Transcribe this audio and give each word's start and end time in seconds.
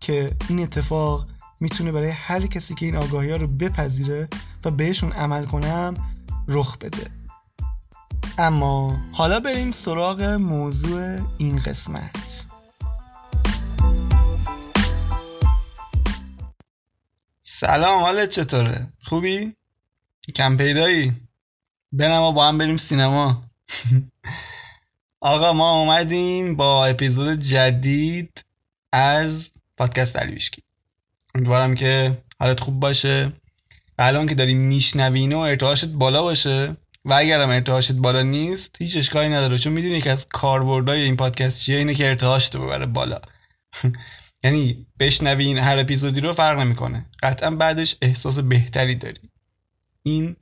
که 0.00 0.36
این 0.48 0.60
اتفاق 0.60 1.26
می‌تونه 1.60 1.92
برای 1.92 2.10
هر 2.10 2.46
کسی 2.46 2.74
که 2.74 2.86
این 2.86 2.96
آگاهی 2.96 3.30
ها 3.30 3.36
رو 3.36 3.46
بپذیره 3.46 4.28
و 4.64 4.70
بهشون 4.70 5.12
عمل 5.12 5.46
کنم 5.46 5.94
رخ 6.48 6.78
بده 6.78 7.10
اما 8.38 8.98
حالا 9.12 9.40
بریم 9.40 9.72
سراغ 9.72 10.22
موضوع 10.22 11.18
این 11.38 11.58
قسمت 11.58 12.46
سلام 17.42 18.00
حالت 18.00 18.30
چطوره؟ 18.30 18.92
خوبی؟ 19.02 19.56
کم 20.34 20.56
پیدایی؟ 20.56 21.12
بنما 21.92 22.32
با 22.32 22.48
هم 22.48 22.58
بریم 22.58 22.76
سینما 22.76 23.42
آقا 25.20 25.52
ما 25.52 25.80
اومدیم 25.80 26.56
با 26.56 26.86
اپیزود 26.86 27.40
جدید 27.40 28.44
از 28.92 29.50
پادکست 29.80 30.16
علیویشکی 30.16 30.62
امیدوارم 31.34 31.74
که 31.74 32.18
حالت 32.40 32.60
خوب 32.60 32.80
باشه. 32.80 33.32
و 33.98 34.02
الان 34.02 34.26
که 34.26 34.34
داری 34.34 34.54
میشنوین 34.54 35.32
و 35.32 35.38
ارتعاشت 35.38 35.84
بالا 35.84 36.22
باشه. 36.22 36.76
و 37.04 37.12
اگرم 37.12 37.50
ارتعاشت 37.50 37.92
بالا 37.92 38.22
نیست 38.22 38.76
هیچ 38.78 38.96
اشکالی 38.96 39.28
نداره 39.28 39.58
چون 39.58 39.72
می‌دونی 39.72 40.00
که 40.00 40.10
از 40.10 40.26
کاربردهای 40.28 41.00
این 41.00 41.16
پادکست 41.16 41.62
چیه 41.62 41.78
اینه 41.78 41.94
که 41.94 42.08
ارتعاشت 42.08 42.56
ببره 42.56 42.86
بالا. 42.86 43.20
یعنی 44.44 44.86
بشنوین 44.98 45.58
هر 45.58 45.78
اپیزودی 45.78 46.20
رو 46.20 46.32
فرق 46.32 46.58
نمی‌کنه. 46.58 47.06
قطعا 47.22 47.50
بعدش 47.50 47.96
احساس 48.02 48.38
بهتری 48.38 48.94
داری. 48.94 49.30
این 50.02 50.36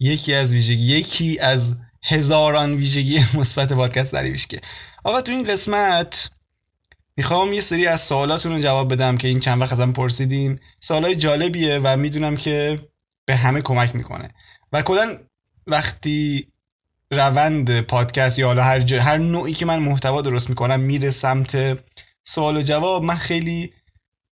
یکی 0.00 0.34
از 0.34 0.52
ویژگی 0.52 0.96
یکی 0.96 1.38
از 1.38 1.74
هزاران 2.04 2.74
ویژگی 2.74 3.24
مثبت 3.38 3.72
پادکست 3.72 4.48
که 4.48 4.60
آقا 5.04 5.22
تو 5.22 5.32
این 5.32 5.44
قسمت 5.44 6.30
می‌خوام 7.16 7.52
یه 7.52 7.60
سری 7.60 7.86
از 7.86 8.00
سوالاتون 8.00 8.52
رو 8.52 8.58
جواب 8.58 8.92
بدم 8.92 9.16
که 9.16 9.28
این 9.28 9.40
چند 9.40 9.60
وقت 9.60 9.72
ازم 9.72 9.92
پرسیدین. 9.92 10.60
سوالای 10.80 11.16
جالبیه 11.16 11.80
و 11.84 11.96
می‌دونم 11.96 12.36
که 12.36 12.80
به 13.24 13.36
همه 13.36 13.60
کمک 13.60 13.94
می‌کنه. 13.94 14.34
و 14.72 14.82
کلا 14.82 15.18
وقتی 15.66 16.48
روند 17.10 17.80
پادکست 17.80 18.38
یا 18.38 18.46
حالا 18.46 18.62
هر, 18.62 18.94
هر 18.94 19.16
نوعی 19.16 19.54
که 19.54 19.66
من 19.66 19.78
محتوا 19.78 20.22
درست 20.22 20.48
می‌کنم 20.48 20.80
میره 20.80 21.10
سمت 21.10 21.78
سوال 22.24 22.56
و 22.56 22.62
جواب 22.62 23.04
من 23.04 23.16
خیلی 23.16 23.72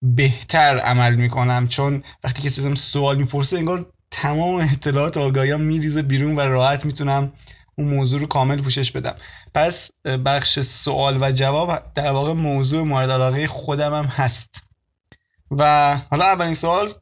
بهتر 0.01 0.77
عمل 0.77 1.15
می‌کنم. 1.15 1.67
چون 1.67 2.03
وقتی 2.23 2.41
کسی 2.41 2.61
ازم 2.61 2.75
سوال 2.75 3.17
می‌پرسه 3.17 3.57
انگار 3.57 3.91
تمام 4.11 4.55
اطلاعات 4.55 5.17
آگاهی 5.17 5.55
میریزه 5.55 6.01
بیرون 6.01 6.35
و 6.35 6.39
راحت 6.39 6.85
می‌تونم 6.85 7.33
اون 7.77 7.87
موضوع 7.87 8.19
رو 8.19 8.27
کامل 8.27 8.61
پوشش 8.61 8.91
بدم. 8.91 9.15
پس 9.55 9.91
بخش 10.25 10.59
سوال 10.59 11.17
و 11.23 11.31
جواب 11.31 11.93
در 11.95 12.11
واقع 12.11 12.33
موضوع 12.33 12.83
مورد 12.83 13.11
علاقه 13.11 13.47
خودم 13.47 13.93
هم 13.93 14.05
هست. 14.05 14.63
و 15.51 15.95
حالا 16.11 16.25
اولین 16.25 16.53
سوال 16.53 16.93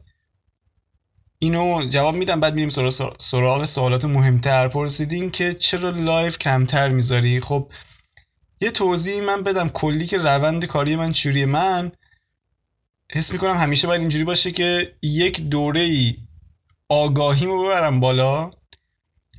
اینو 1.39 1.89
جواب 1.89 2.15
میدم 2.15 2.39
بعد 2.39 2.53
میریم 2.53 2.69
سراغ 3.19 3.65
سوالات 3.65 4.05
مهمتر. 4.05 4.67
پرسیدین 4.67 5.31
که 5.31 5.53
چرا 5.53 5.89
live 5.89 6.37
کمتر 6.37 6.89
می‌ذاری؟ 6.89 7.39
خب 7.39 7.71
یه 8.61 8.71
توضیح 8.71 9.23
من 9.23 9.43
بدم. 9.43 9.69
کلی 9.69 10.07
که 10.07 10.17
روند 10.17 10.65
کاری 10.65 10.95
من 10.95 11.11
چوری 11.11 11.45
من 11.45 11.91
حس 13.11 13.31
می‌کنم 13.31 13.57
همیشه 13.57 13.87
باید 13.87 14.01
اینجوری 14.01 14.23
باشه 14.23 14.51
که 14.51 14.95
یک 15.01 15.41
دوره 15.41 15.81
ای 15.81 16.17
آگاهی 16.89 17.47
ببرم 17.47 17.99
بالا. 17.99 18.51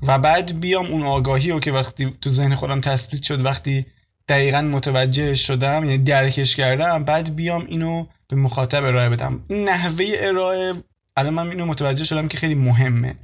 و 0.02 0.18
بعد 0.18 0.60
بیام 0.60 0.86
اون 0.86 1.02
آگاهی 1.02 1.50
رو 1.50 1.60
که 1.60 1.72
وقتی 1.72 2.14
تو 2.20 2.30
ذهن 2.30 2.54
خودم 2.54 2.80
تثبیت 2.80 3.22
شد 3.22 3.44
وقتی 3.44 3.86
دقیقا 4.28 4.62
متوجه 4.62 5.34
شدم 5.34 5.84
یعنی 5.84 5.98
درکش 5.98 6.56
کردم 6.56 7.04
بعد 7.04 7.36
بیام 7.36 7.66
اینو 7.68 8.06
به 8.28 8.36
مخاطب 8.36 8.84
ارائه 8.84 9.08
بدم. 9.08 9.44
این 9.48 9.68
نحوه 9.68 10.04
ارائه 10.18 10.74
الان 11.16 11.34
من 11.34 11.48
اینو 11.48 11.66
متوجه 11.66 12.04
شدم 12.04 12.28
که 12.28 12.38
خیلی 12.38 12.54
مهمه. 12.54 13.14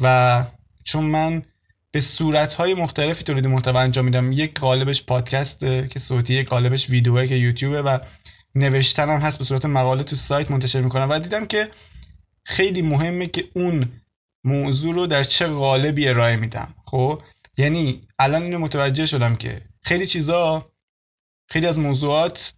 و 0.00 0.44
چون 0.84 1.04
من 1.04 1.42
به 1.90 2.00
صورتهای 2.00 2.74
مختلفی 2.74 3.24
تولید 3.24 3.46
محتوا 3.46 3.80
انجام 3.80 4.04
میدم 4.04 4.32
یک 4.32 4.60
قالبش 4.60 5.04
پادکست 5.04 5.60
که 5.60 5.98
صوتی 5.98 6.34
یک 6.34 6.48
قالبش 6.48 6.90
ویدیوه 6.90 7.26
که 7.26 7.34
یوتیوبه 7.34 7.82
و 7.82 7.98
نوشتنم 8.54 9.20
هست 9.20 9.38
به 9.38 9.44
صورت 9.44 9.64
مقاله 9.64 10.02
تو 10.02 10.16
سایت 10.16 10.50
منتشر 10.50 10.80
می‌کنم 10.80 11.10
و 11.10 11.18
دیدم 11.18 11.46
که 11.46 11.70
خیلی 12.44 12.82
مهمه 12.82 13.26
که 13.26 13.44
اون 13.54 13.88
موضوع 14.46 14.94
رو 14.94 15.06
در 15.06 15.24
چه 15.24 15.46
قالبی 15.46 16.08
ارائه 16.08 16.36
میدم 16.36 16.74
خب؟ 16.84 17.22
یعنی 17.56 18.08
الان 18.18 18.42
اینو 18.42 18.58
متوجه 18.58 19.06
شدم 19.06 19.36
که 19.36 19.62
خیلی 19.82 20.06
چیزا 20.06 20.70
خیلی 21.48 21.66
از 21.66 21.78
موضوعات 21.78 22.52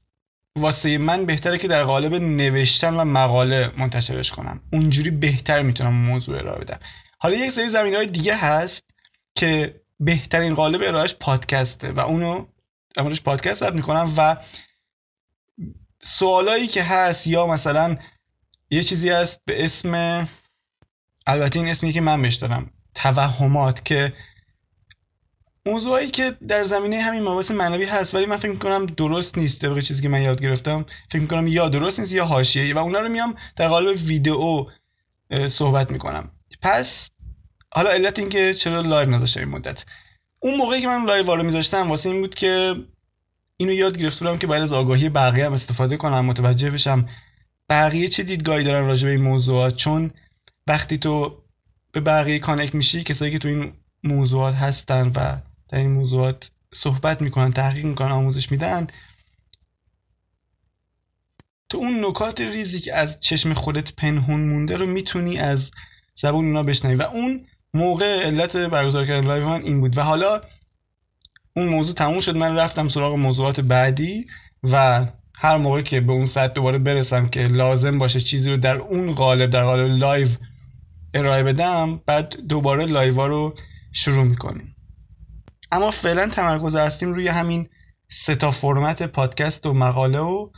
واسه 0.56 0.98
من 0.98 1.27
بهتره 1.27 1.59
که 1.59 1.69
در 1.69 1.84
قالب 1.84 2.15
نوشتن 2.15 2.94
و 2.94 3.04
مقاله 3.04 3.72
منتشرش 3.78 4.32
کنم. 4.32 4.60
اونجوری 4.72 5.10
بهتر 5.10 5.62
می‌تونم 5.62 5.94
موضوع 5.94 6.38
ارائه 6.38 6.60
بدم. 6.60 6.81
حالا 7.19 7.37
یک 7.37 7.50
سری 7.50 7.69
زمین 7.69 7.94
های 7.94 8.06
دیگه 8.06 8.37
هست 8.37 8.82
که 9.34 9.81
بهترین 10.00 10.54
قالب 10.54 10.82
ارائهش 10.82 11.15
پادکسته 11.21 11.93
و 11.93 12.00
اونو 12.00 12.47
امروز 12.97 13.22
پادکست 13.22 13.60
ضبط 13.60 13.75
می‌کنم 13.75 14.15
و 14.16 14.37
سوالایی 16.03 16.66
که 16.66 16.82
هست 16.82 17.27
یا 17.27 17.47
مثلا 17.47 17.97
یه 18.71 18.82
چیزی 18.82 19.10
هست 19.10 19.41
به 19.44 19.65
اسم 19.65 20.28
البته 21.28 21.59
این 21.59 21.69
اسمی 21.69 21.93
که 21.93 22.00
من 22.00 22.22
بهش 22.22 22.34
دارم 22.34 22.71
توهمات 22.94 23.84
که 23.84 24.12
موضوعی 25.66 26.11
که 26.11 26.37
در 26.49 26.65
زمینه 26.65 27.00
همین 27.00 27.22
مباحث 27.22 27.50
معنوی 27.50 27.84
هست 27.84 28.15
ولی 28.15 28.27
من 28.27 28.37
فکر 28.37 28.50
می‌کنم 28.50 28.87
درست 28.87 29.39
نیست 29.39 29.61
طبق 29.61 29.81
چیزی 29.81 30.03
که 30.03 30.09
من 30.09 30.22
یاد 30.22 30.43
گرفتم. 30.43 30.87
فکر 31.11 31.22
می‌کنم 31.22 31.47
یا 31.47 31.69
درست 31.69 32.00
نیست 32.00 32.12
یا 32.12 32.25
حاشیه 32.25 32.75
و 32.75 32.78
اونا 32.78 33.00
رو 33.00 33.09
میام 33.09 33.34
در 33.56 33.69
قالب 33.69 33.99
ویدئو 34.05 34.65
صحبت 35.49 35.91
می‌کنم. 35.91 36.31
پس 36.62 37.11
حالا 37.72 37.91
علت 37.91 38.19
این 38.19 38.28
که 38.28 38.55
چرا 38.55 38.81
live 38.81 39.10
نذاشتم 39.10 39.41
این 39.41 39.49
مدت. 39.49 39.84
اون 40.41 40.56
موقعی 40.56 40.81
که 40.81 40.89
من 40.89 41.05
live 41.04 41.36
رو 41.37 41.43
میذاشتم 41.43 41.91
واسه 41.91 42.10
این 42.10 42.21
بود 42.21 42.34
که 42.34 42.75
اینو 43.56 43.72
یاد 43.72 43.99
گرفتم 43.99 44.39
که 44.39 44.47
بعد 44.47 44.62
از 44.62 44.72
آگاهی 44.72 45.09
بقیه 45.09 45.47
هم 45.47 45.53
استفاده 45.53 45.97
کنم 45.97 46.25
متوجه 46.25 46.71
بشم 46.71 47.09
بقیه 47.69 48.09
چه 48.09 48.22
دیدگاهی 48.22 48.65
دارن 48.65 48.87
راجع 48.87 49.06
به 49.06 49.12
این 49.12 49.22
موضوعات. 49.22 49.77
چون 49.77 50.10
وقتی 50.68 50.98
تو 50.98 51.42
به 51.92 52.00
بقیه 52.00 52.38
connect 52.38 52.75
میشی 52.74 53.02
کسایی 53.02 53.32
که 53.32 53.38
تو 53.38 53.48
این 53.48 53.72
موضوعات 54.04 54.54
هستن 54.54 55.06
و 55.06 55.36
در 55.68 55.78
این 55.78 55.90
موضوعات 55.90 56.50
صحبت 56.74 57.22
می‌کنن 57.22 57.52
تحقیق 57.52 57.84
می‌کنن 57.84 58.10
آموزش 58.10 58.52
میدن 58.52 58.86
تو 61.68 61.78
اون 61.78 62.04
نکات 62.04 62.40
ریزی 62.40 62.80
که 62.80 62.94
از 62.94 63.20
چشم 63.20 63.54
خودت 63.54 63.92
پنهون 63.92 64.40
مونده 64.40 64.76
رو 64.76 64.86
می‌تونی 64.86 65.38
از 65.38 65.70
زبون 66.16 66.46
اونا 66.46 66.62
بشنوی. 66.62 66.94
و 66.94 67.02
اون 67.02 67.46
موقع 67.74 68.26
علت 68.26 68.56
برگزار 68.56 69.06
کردن 69.06 69.26
live 69.26 69.48
من 69.48 69.62
این 69.62 69.80
بود. 69.80 69.98
و 69.98 70.02
حالا 70.02 70.40
اون 71.56 71.68
موضوع 71.68 71.94
تموم 71.94 72.21
شد. 72.21 72.36
من 72.36 72.56
رفتم 72.56 72.88
سراغ 72.88 73.14
موضوعات 73.14 73.60
بعدی 73.60 74.26
و 74.62 75.06
هر 75.34 75.56
موقع 75.56 75.82
که 75.82 76.00
به 76.00 76.12
اون 76.12 76.26
سطح 76.26 76.53
دوباره 76.53 76.78
برسم 76.78 77.28
که 77.28 77.41
لازم 77.41 77.98
باشه 77.98 78.21
چیزی 78.21 78.50
رو 78.50 78.56
در 78.56 78.76
اون 78.76 79.12
قالب 79.12 79.50
در 79.50 79.64
قالب 79.64 79.86
live 79.86 80.28
ارائه 81.15 81.43
بدم 81.43 82.01
بعد 82.07 82.37
دوباره 82.49 82.87
live 82.86 83.18
ا 83.18 83.27
رو 83.27 83.55
شروع 83.93 84.25
می‌کنیم. 84.25 84.77
اما 85.72 85.91
فعلا 85.91 86.28
تمرکز 86.28 86.77
هستیم 86.77 87.13
روی 87.13 87.28
همین 87.28 87.69
سه 88.10 88.34
تا 88.34 88.51
فرمت 88.51 89.03
پادکست 89.03 89.66
و 89.66 89.72
مقاله 89.72 90.19
و 90.19 90.51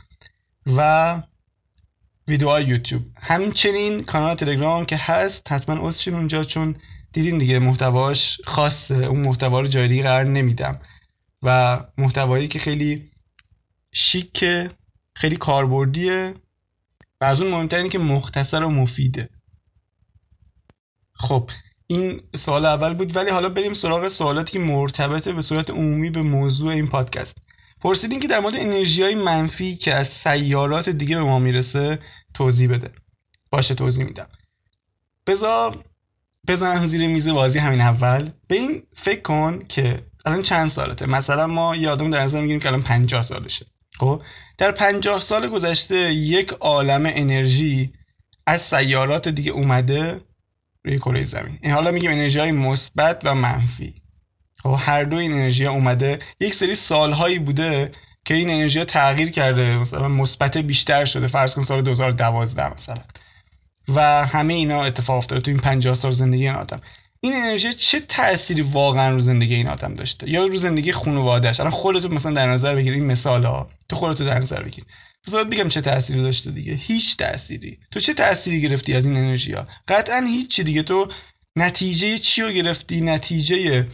و 0.67 1.21
ویدیوهای 2.27 2.65
یوتیوب. 2.65 3.01
همچنین 3.17 4.03
کانال 4.03 4.35
تلگرام 4.35 4.85
که 4.85 4.97
هست 4.97 5.51
حتما 5.51 5.87
عضو 5.87 6.11
اونجا 6.11 6.43
چون 6.43 6.75
دیدین 7.13 7.37
دیگه 7.37 7.59
محتواش 7.59 8.41
خاصه. 8.45 8.95
اون 8.95 9.21
محتوا 9.21 9.59
رو 9.59 9.67
دیگه 9.67 10.03
قرار 10.03 10.25
نمیدم. 10.25 10.79
و 11.43 11.79
محتوایی 11.97 12.47
که 12.47 12.59
خیلی 12.59 13.11
شیکه 13.93 14.71
خیلی 15.15 15.35
کاربردیه 15.35 16.33
و 17.21 17.25
از 17.25 17.41
اون 17.41 17.51
مهمتر 17.51 17.87
که 17.87 17.99
مختصر 17.99 18.63
و 18.63 18.69
مفیده. 18.69 19.29
خب 21.21 21.49
این 21.87 22.21
سوال 22.35 22.65
اول 22.65 22.93
بود 22.93 23.15
ولی 23.15 23.29
حالا 23.29 23.49
بریم 23.49 23.73
سراغ 23.73 24.07
سوالاتی 24.07 24.51
که 24.51 24.59
مرتبطه 24.59 25.33
به 25.33 25.41
صورت 25.41 25.69
عمومی 25.69 26.09
به 26.09 26.21
موضوع 26.21 26.73
این 26.73 26.87
پادکست. 26.87 27.37
پرسیدین 27.81 28.19
که 28.19 28.27
در 28.27 28.39
مورد 28.39 28.55
انرژی 28.55 29.03
های 29.03 29.15
منفی 29.15 29.75
که 29.75 29.93
از 29.93 30.07
سیارات 30.07 30.89
دیگه 30.89 31.17
به 31.17 31.23
ما 31.23 31.39
می‌رسه 31.39 31.99
توضیح 32.33 32.69
بده. 32.69 32.91
باشه 33.51 33.75
توضیح 33.75 34.05
میدم. 34.05 34.27
بذار 35.27 35.83
بزنم 36.47 36.87
زیر 36.87 37.07
میز 37.07 37.27
بازی 37.27 37.59
همین 37.59 37.81
اول. 37.81 38.29
به 38.47 38.55
این 38.55 38.83
فکر 38.93 39.21
کن 39.21 39.59
که 39.69 40.05
الان 40.25 40.41
چند 40.41 40.69
سالته؟ 40.69 41.05
مثلا 41.05 41.47
ما 41.47 41.75
یه 41.75 41.89
آدم 41.89 42.11
در 42.11 42.23
نظر 42.23 42.41
می‌گیریم 42.41 42.59
که 42.59 42.67
الان 42.67 42.83
50 42.83 43.23
سالشه. 43.23 43.65
خب 43.99 44.21
در 44.57 44.71
50 44.71 45.19
سال 45.19 45.49
گذشته 45.49 46.13
یک 46.13 46.49
عالم 46.49 47.05
انرژی 47.05 47.93
از 48.47 48.61
سیارات 48.61 49.27
دیگه 49.27 49.51
اومده 49.51 50.21
روی 50.85 50.99
کره 50.99 51.23
زمین. 51.23 51.59
این 51.61 51.71
حالا 51.71 51.91
میگیم 51.91 52.11
انرژی 52.11 52.39
های 52.39 52.51
مثبت 52.51 53.21
و 53.23 53.35
منفی. 53.35 53.93
خب 54.63 54.75
هر 54.79 55.03
دو 55.03 55.17
این 55.17 55.33
انرژی 55.33 55.65
اومده. 55.65 56.19
یک 56.39 56.53
سری 56.53 56.75
سالهایی 56.75 57.39
بوده 57.39 57.91
که 58.25 58.33
این 58.33 58.49
انرژی 58.49 58.85
تغییر 58.85 59.31
کرده. 59.31 59.77
مثلا 59.77 60.07
مثبت 60.07 60.57
بیشتر 60.57 61.05
شده. 61.05 61.27
فرض 61.27 61.55
کن 61.55 61.63
سال 61.63 61.81
2012 61.81 62.73
مثلا. 62.73 63.03
و 63.87 64.25
همه 64.25 64.53
اینا 64.53 64.83
اتفاق 64.83 65.17
افتاده 65.17 65.41
تو 65.41 65.51
این 65.51 65.59
50 65.59 65.95
سال 65.95 66.11
زندگی 66.11 66.47
این 66.47 66.55
آدم. 66.55 66.81
این 67.19 67.35
انرژی 67.35 67.73
چه 67.73 67.99
تأثیری 67.99 68.61
واقعا 68.61 69.09
رو 69.13 69.19
زندگی 69.19 69.55
این 69.55 69.67
آدم 69.67 69.95
داشته؟ 69.95 70.29
یا 70.29 70.45
رو 70.45 70.57
زندگی 70.57 70.91
خانواده‌اش؟ 70.91 71.59
الان 71.59 71.71
خودتو 71.71 72.09
مثلا 72.09 72.33
در 72.33 72.47
نظر 72.47 72.75
بگیر. 72.75 72.93
این 72.93 73.05
مثال 73.05 73.45
ها 73.45 73.69
تو 73.89 73.95
خودتو 73.95 74.25
در 74.25 74.39
نظر 74.39 74.63
بگیر. 74.63 74.85
مثلا 75.27 75.43
بگم 75.43 75.69
چه 75.69 75.81
تأثیری 75.81 76.21
داشته 76.21 76.51
دیگه. 76.51 76.73
هیچ 76.73 77.17
تأثیری. 77.17 77.79
تو 77.91 77.99
چه 77.99 78.13
تأثیری 78.13 78.61
گرفتی 78.61 78.93
از 78.93 79.05
این 79.05 79.15
انرژی 79.15 79.51
ها 79.51 79.67
قطعا 79.87 80.25
هیچ 80.27 80.61
دیگه. 80.61 80.83
تو 80.83 81.07
نتیجه 81.55 82.17
چی 82.17 82.41
رو 82.41 82.51
گرفتی؟ 82.51 83.01
نتیجه 83.01 83.87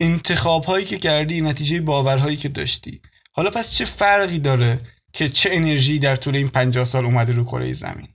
انتخاب 0.00 0.64
هایی 0.64 0.86
که 0.86 0.98
کردی 0.98 1.40
نتیجه 1.40 1.80
باورهایی 1.80 2.36
که 2.36 2.48
داشتی. 2.48 3.00
حالا 3.32 3.50
پس 3.50 3.70
چه 3.70 3.84
فرقی 3.84 4.38
داره 4.38 4.80
که 5.12 5.28
چه 5.28 5.50
انرژی 5.52 5.98
در 5.98 6.16
طول 6.16 6.36
این 6.36 6.48
50 6.48 6.84
سال 6.84 7.04
اومده 7.04 7.32
رو 7.32 7.44
کره 7.44 7.72
زمین؟ 7.72 8.08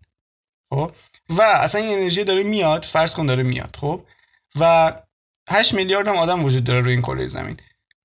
خب؟ 0.70 0.92
و 1.30 1.42
اصلا 1.42 1.82
این 1.82 1.98
انرژی 1.98 2.24
داره 2.24 2.44
میاد 2.44 2.86
فرض 2.86 3.14
کن 3.14 3.26
داره 3.26 3.44
میاد 3.44 3.76
خب؟ 3.80 4.06
و 4.56 4.94
8 5.50 5.74
میلیارد 5.74 6.08
هم 6.08 6.16
آدم 6.16 6.44
وجود 6.44 6.64
داره 6.64 6.82
روی 6.82 6.92
این 6.92 7.02
کره 7.02 7.28
زمین. 7.28 7.58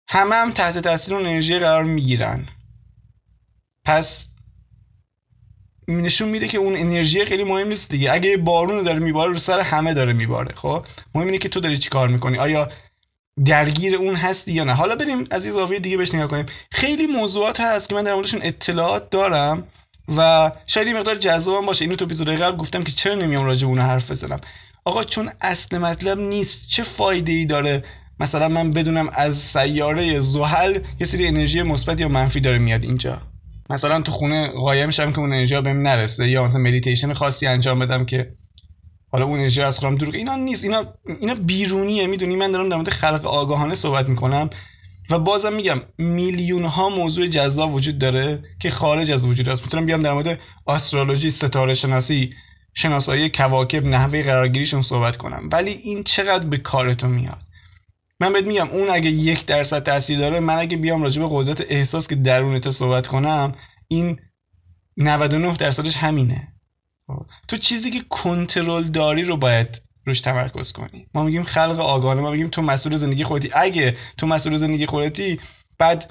همه 0.09 0.35
هم 0.35 0.53
تحت 0.53 0.79
تاثیر 0.79 1.15
اون 1.15 1.27
انرژی 1.27 1.59
قرار 1.59 1.85
می‌گیرن. 1.85 2.49
پس 3.85 4.29
نشون 5.89 6.29
میده 6.29 6.49
که 6.49 6.59
اون 6.59 6.77
انرژی 6.77 7.25
خیلی 7.25 7.45
مهم 7.45 7.69
نیست 7.69 7.89
دیگه. 7.89 8.13
اگه 8.13 8.37
بارون 8.37 8.83
داره 8.83 8.99
میباره 8.99 9.33
رو 9.33 9.39
سر 9.39 9.61
همه 9.61 9.95
داره 9.95 10.13
میباره 10.13 10.55
خب؟ 10.55 10.87
مهم 11.15 11.27
اینه 11.27 11.39
که 11.39 11.49
تو 11.49 11.61
داری 11.61 11.79
چیکار 11.79 12.09
می‌کنی؟ 12.09 12.39
آیا 12.39 12.69
درگیر 13.45 13.97
اون 13.97 14.15
هستی 14.15 14.53
یا 14.53 14.65
نه؟ 14.65 14.73
حالا 14.73 14.97
بریم 14.97 15.25
از 15.31 15.45
این 15.45 15.55
زاویه 15.55 15.81
دیگه 15.81 15.97
بهش 15.97 16.15
نگاه 16.15 16.29
کنیم. 16.29 16.47
خیلی 16.71 17.07
موضوعات 17.07 17.61
هست 17.61 17.89
که 17.89 17.95
من 17.95 18.05
در 18.05 18.15
موردشون 18.15 18.41
اطلاعات 18.43 19.11
دارم 19.11 19.67
و 20.17 20.53
شاید 20.67 20.87
یه 20.89 20.95
مقدار 20.95 21.15
جذابم 21.15 21.67
باشه. 21.67 21.85
اینو 21.85 21.97
تو 21.97 22.05
اپیزود 22.05 22.29
قبل 22.29 22.57
گفتم 22.57 22.85
که 22.85 22.93
چرا 22.93 23.15
نمیام 23.15 23.45
راجع 23.45 23.67
اون 23.67 23.79
حرف 23.79 24.11
بزنم. 24.11 24.41
آقا 24.85 25.05
چون 25.05 25.31
اصل 25.41 25.79
مطلب 25.79 26.19
نیست. 26.19 26.69
چه 26.69 26.83
فایده 26.83 27.33
ای 27.33 27.45
داره؟ 27.45 27.85
مثلا 28.21 28.49
من 28.49 28.71
بدونم 28.71 29.09
از 29.13 29.37
سیاره 29.37 30.21
زحل 30.21 30.79
یه 31.01 31.07
سری 31.07 31.27
انرژی 31.27 31.63
مثبت 31.63 32.01
یا 32.01 32.09
منفی 32.09 32.41
داره 32.41 32.59
میاد 32.59 32.85
اینجا. 32.85 33.32
مثلا 33.73 34.01
تو 34.01 34.13
خونه 34.13 34.49
قایم 34.49 34.91
شم 34.91 35.13
که 35.13 35.19
اون 35.19 35.33
انرژی 35.33 35.61
بهم 35.61 35.83
نرسه 35.83 36.29
یا 36.29 36.45
مثلا 36.45 36.61
مدیتیشن 36.61 37.13
خاصی 37.13 37.47
انجام 37.47 37.79
بدم 37.79 38.05
که 38.05 38.33
حالا 39.09 39.25
اون 39.25 39.39
انرژی 39.39 39.63
از 39.63 39.79
خودم 39.79 39.97
دور 39.97 40.15
اینا 40.15 40.37
نیست 40.37 40.65
اینا 40.65 40.85
اینا 41.21 41.35
بیرونیه 41.35 42.07
می‌دونی؟ 42.07 42.37
من 42.37 42.53
دارم 42.53 42.69
در 42.69 42.77
مورد 42.77 42.89
خلق 42.89 43.27
آگاهانه 43.27 43.75
صحبت 43.75 44.09
می‌کنم 44.09 44.51
و 45.11 45.19
بازم 45.19 45.53
میگم 45.53 45.81
میلیون 45.99 46.65
ها 46.65 46.89
موضوع 46.89 47.27
جذاب 47.27 47.75
وجود 47.75 47.99
داره 47.99 48.43
که 48.61 48.71
خارج 48.71 49.11
از 49.11 49.25
وجود 49.25 49.49
است. 49.49 49.63
می‌تونم 49.63 49.87
بیام 49.87 50.03
در 50.03 50.13
مورد 50.13 50.39
astrology 50.67 51.31
ستاره 51.31 51.75
شناسی 51.75 52.31
شناسایی 52.75 53.31
کواکب 53.31 53.87
نحوه 53.87 54.23
قرارگیریشون 54.23 54.83
صحبت 54.83 55.17
کنم. 55.17 55.49
ولی 55.53 55.71
این 55.71 56.03
چقدر 56.05 56.47
به 56.47 56.59
کارتون 56.59 57.11
میاد؟ 57.11 57.39
من 58.23 58.33
بهت 58.33 58.47
میگم 58.47 58.69
اون 58.69 58.91
اگه 58.91 59.11
یک 59.11 59.47
درصد 59.47 59.83
تاثیر 59.83 60.19
داره 60.19 60.41
من 60.41 60.59
اگه 60.59 60.77
بیام 60.77 61.03
راجع 61.03 61.23
به 61.23 61.29
قدرت 61.31 61.61
احساس 61.69 62.09
که 62.09 62.15
درونت 62.15 62.71
صحبت 62.71 63.07
کنم 63.07 63.55
این 63.89 64.21
99 64.97 65.57
درصدش 65.57 65.97
همینه 65.97 66.49
خب. 67.07 67.27
تو 67.49 67.57
چیزی 67.57 67.91
که 67.91 68.01
کنترل 68.09 68.83
داری 68.83 69.25
رو 69.25 69.37
باید 69.37 69.83
روش 70.07 70.21
تمرکز 70.21 70.73
کنی 70.73 71.07
ما 71.15 71.25
میگیم 71.25 71.43
خلق 71.43 71.81
آگاهانه 71.81 72.21
ما 72.21 72.31
میگیم 72.31 72.49
تو 72.49 72.63
مسئول 72.63 72.97
زندگی 72.97 73.25
خودتی 73.25 73.51
اگه 73.55 73.97
تو 74.17 74.27
مسئول 74.27 74.57
زندگی 74.57 74.87
خودتی 74.87 75.41
بعد 75.79 76.11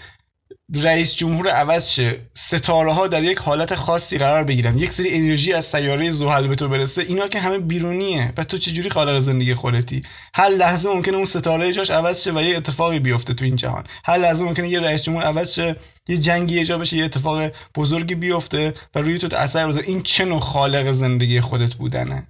رئیس 0.75 1.15
جمهور 1.15 1.47
عوض 1.47 1.89
شه. 1.89 2.19
ستاره 2.33 2.93
ها 2.93 3.07
در 3.07 3.23
یک 3.23 3.37
حالت 3.37 3.75
خاصی 3.75 4.17
قرار 4.17 4.43
بگیرن. 4.43 4.77
یک 4.77 4.91
سری 4.91 5.13
انرژی 5.13 5.53
از 5.53 5.65
سیاره 5.65 6.11
زحل 6.11 6.47
به 6.47 6.55
تو 6.55 6.67
برسه. 6.69 7.01
اینا 7.01 7.27
که 7.27 7.39
همه 7.39 7.59
بیرونیه. 7.59 8.33
و 8.37 8.43
تو 8.43 8.57
چجوری 8.57 8.89
خالق 8.89 9.19
زندگی 9.19 9.53
خودتی؟ 9.53 10.03
هر 10.33 10.49
لحظه 10.49 10.89
ممکنه 10.89 11.15
اون 11.15 11.25
ستاره 11.25 11.73
جاش 11.73 11.91
عوض 11.91 12.23
شه 12.23 12.31
و 12.31 12.41
یه 12.41 12.57
اتفاقی 12.57 12.99
بیفته 12.99 13.33
تو 13.33 13.45
این 13.45 13.55
جهان. 13.55 13.83
هر 14.05 14.17
لحظه 14.17 14.43
ممکنه 14.43 14.69
یه 14.69 14.79
رئیس 14.79 15.03
جمهور 15.03 15.23
عوض 15.23 15.53
شه 15.53 15.75
یه 16.07 16.17
جنگی 16.17 16.65
جا 16.65 16.77
بشه 16.77 16.97
یه 16.97 17.05
اتفاق 17.05 17.51
بزرگی 17.75 18.15
بیفته 18.15 18.73
و 18.95 18.99
روی 18.99 19.17
تو 19.17 19.35
اثر 19.35 19.67
بذاره. 19.67 19.87
این 19.87 20.01
چه 20.03 20.25
نوع 20.25 20.39
خالق 20.39 20.91
زندگی 20.91 21.41
خودت 21.41 21.73
بودنه؟ 21.75 22.27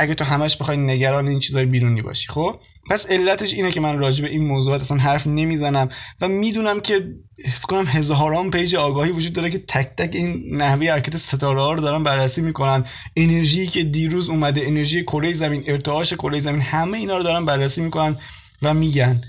اگه 0.00 0.14
تو 0.14 0.24
همش 0.24 0.56
بخوای 0.56 0.76
نگران 0.76 1.28
این 1.28 1.40
چیزای 1.40 1.66
بیرونی 1.66 2.02
باشی 2.02 2.28
خب؟ 2.28 2.60
پس 2.90 3.06
علتش 3.06 3.52
اینه 3.52 3.72
که 3.72 3.80
من 3.80 3.98
راجع 3.98 4.22
به 4.22 4.30
این 4.30 4.46
موضوعات 4.46 4.80
اصلا 4.80 4.96
حرف 4.96 5.26
نمی‌زنم 5.26 5.88
و 6.20 6.28
می‌دونم 6.28 6.80
که 6.80 7.06
فکر 7.44 7.66
کنم 7.66 7.86
هزاران 7.86 8.50
پیج 8.50 8.76
آگاهی 8.76 9.10
وجود 9.10 9.32
داره 9.32 9.50
که 9.50 9.58
تک 9.58 9.88
تک 9.96 10.10
این 10.14 10.56
نحوه 10.56 10.90
حرکت 10.90 11.16
ستاره 11.16 11.60
ها 11.60 11.72
رو 11.72 11.80
دارن 11.80 12.04
بررسی 12.04 12.40
می‌کنن. 12.40 12.84
انرژی 13.16 13.66
که 13.66 13.84
دیروز 13.84 14.28
اومده 14.28 14.60
انرژی 14.64 15.02
کره 15.02 15.34
زمین 15.34 15.64
ارتعاش 15.66 16.12
کره 16.12 16.40
زمین 16.40 16.60
همه 16.60 16.98
اینا 16.98 17.16
رو 17.16 17.22
دارن 17.22 17.44
بررسی 17.44 17.80
می‌کنن 17.80 18.16
و 18.62 18.74
میگن. 18.74 19.20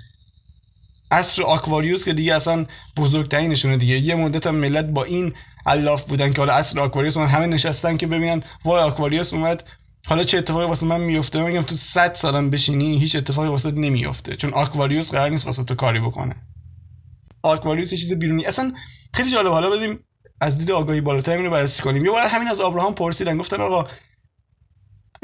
عصر 1.11 1.43
آکواریوس 1.43 2.05
که 2.05 2.13
دیگه 2.13 2.35
اصلا 2.35 2.65
بزرگترینشونه 2.97 3.77
دیگه. 3.77 3.99
یه 3.99 4.15
مدت 4.15 4.47
هم 4.47 4.55
ملت 4.55 4.85
با 4.85 5.03
این 5.03 5.33
الاف 5.65 6.03
بودن 6.03 6.33
که 6.33 6.37
حالا 6.37 6.53
عصر 6.53 6.79
آکواریوس 6.79 7.17
اومد 7.17 7.29
همه 7.29 7.47
نشستن 7.47 7.97
که 7.97 8.07
ببینن 8.07 8.43
وای 8.65 8.81
آکواریوس 8.81 9.33
اومد 9.33 9.63
حالا 10.05 10.23
چه 10.23 10.37
اتفاقی 10.37 10.65
واسه 10.65 10.85
من 10.85 11.01
میفته؟ 11.01 11.43
میگم 11.43 11.61
تو 11.61 11.75
100 11.75 12.13
سالم 12.13 12.49
بشینی 12.49 12.99
هیچ 12.99 13.15
اتفاقی 13.15 13.47
واسه 13.47 13.71
نمیفته. 13.71 14.35
چون 14.35 14.53
آکواریوس 14.53 15.11
قرار 15.11 15.29
نیست 15.29 15.45
واسه 15.45 15.63
تو 15.63 15.75
کاری 15.75 15.99
بکنه. 15.99 16.35
آکواریوس 17.43 17.91
یه 17.91 17.97
چیز 17.97 18.13
بیرونی. 18.13 18.45
اصلا 18.45 18.73
خیلی 19.13 19.31
جالب 19.31 19.51
حالا 19.51 19.69
بدیم 19.69 19.99
از 20.41 20.57
دید 20.57 20.71
آگاهی 20.71 21.01
بالاتر 21.01 21.37
اینو 21.37 21.49
بررسی 21.49 21.83
کنیم. 21.83 22.05
یه 22.05 22.11
بار 22.11 22.21
همین 22.21 22.47
از 22.47 22.59
ابراهام 22.59 22.95
پرسیدن. 22.95 23.37
گفتن 23.37 23.61
آقا 23.61 23.87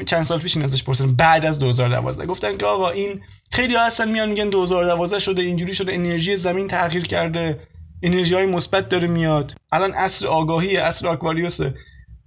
چند 0.06 0.26
سال 0.26 0.40
پیش 0.40 0.56
این 0.56 0.64
ازش 0.64 0.84
پرسیدن. 0.84 1.14
بعد 1.14 1.44
از 1.44 1.58
2012 1.58 2.26
گفتن 2.26 2.56
که 2.56 2.66
آقا 2.66 2.90
این 2.90 3.20
خیلی 3.52 3.74
ها 3.74 3.86
هستن 3.86 4.10
میان 4.10 4.28
میگن 4.28 4.50
2012 4.50 5.18
شده. 5.18 5.42
اینجوری 5.42 5.74
شده. 5.74 5.94
انرژی 5.94 6.36
زمین 6.36 6.68
تغییر 6.68 7.06
کرده. 7.06 7.60
انرژی 8.02 8.34
های 8.34 8.46
مثبت 8.46 8.88
داره 8.88 9.08
میاد. 9.08 9.54
الان 9.72 9.92
عصر 9.92 10.26
آگاهی 10.26 10.76
عصر 10.76 11.06
آکواریوسه. 11.06 11.74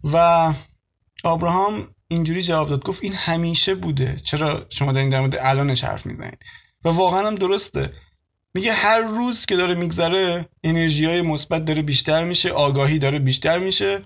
و 0.03 0.53
ابراهام 1.23 1.87
اینجوری 2.11 2.41
جواب 2.41 2.69
داد. 2.69 2.83
گفت 2.83 3.03
این 3.03 3.13
همیشه 3.13 3.75
بوده. 3.75 4.17
چرا 4.23 4.65
شما 4.69 4.91
دارین 4.91 5.09
در 5.09 5.19
مورد 5.19 5.35
الانش 5.39 5.83
حرف 5.83 6.05
می‌زنید 6.05 6.39
و 6.85 6.89
واقعا 6.89 7.27
هم 7.27 7.35
درسته. 7.35 7.93
میگه 8.53 8.73
هر 8.73 8.99
روز 9.01 9.45
که 9.45 9.55
داره 9.55 9.75
میگذره 9.75 10.45
انرژی 10.63 11.05
های 11.05 11.21
مثبت 11.21 11.65
داره 11.65 11.81
بیشتر 11.81 12.23
میشه 12.23 12.49
آگاهی 12.49 12.99
داره 12.99 13.19
بیشتر 13.19 13.59
میشه 13.59 14.01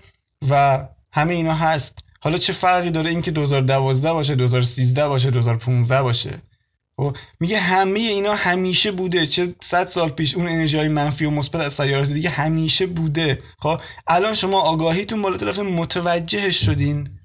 و 0.50 0.84
همه 1.12 1.34
اینا 1.34 1.54
هست. 1.54 1.98
حالا 2.20 2.38
چه 2.38 2.52
فرقی 2.52 2.90
داره 2.90 3.10
اینکه 3.10 3.30
2012 3.30 4.12
باشه 4.12 4.34
2013 4.34 5.08
باشه 5.08 5.30
2015 5.30 6.02
باشه؟ 6.02 6.42
خب 6.96 7.16
میگه 7.40 7.58
همه 7.58 8.00
اینا 8.00 8.34
همیشه 8.34 8.92
بوده. 8.92 9.26
چه 9.26 9.54
100 9.60 9.88
سال 9.88 10.08
پیش 10.08 10.34
اون 10.34 10.48
انرژی 10.48 10.78
های 10.78 10.88
منفی 10.88 11.24
و 11.24 11.30
مثبت 11.30 11.60
از 11.60 11.72
سیارات 11.72 12.08
دیگه 12.08 12.30
همیشه 12.30 12.86
بوده. 12.86 13.42
خب 13.58 13.80
الان 14.06 14.34
شما 14.34 14.60
آگاهیتون 14.60 15.22
بالا 15.22 15.36
طرف 15.36 15.58
متوجهش 15.58 16.64
شدین. 16.64 17.15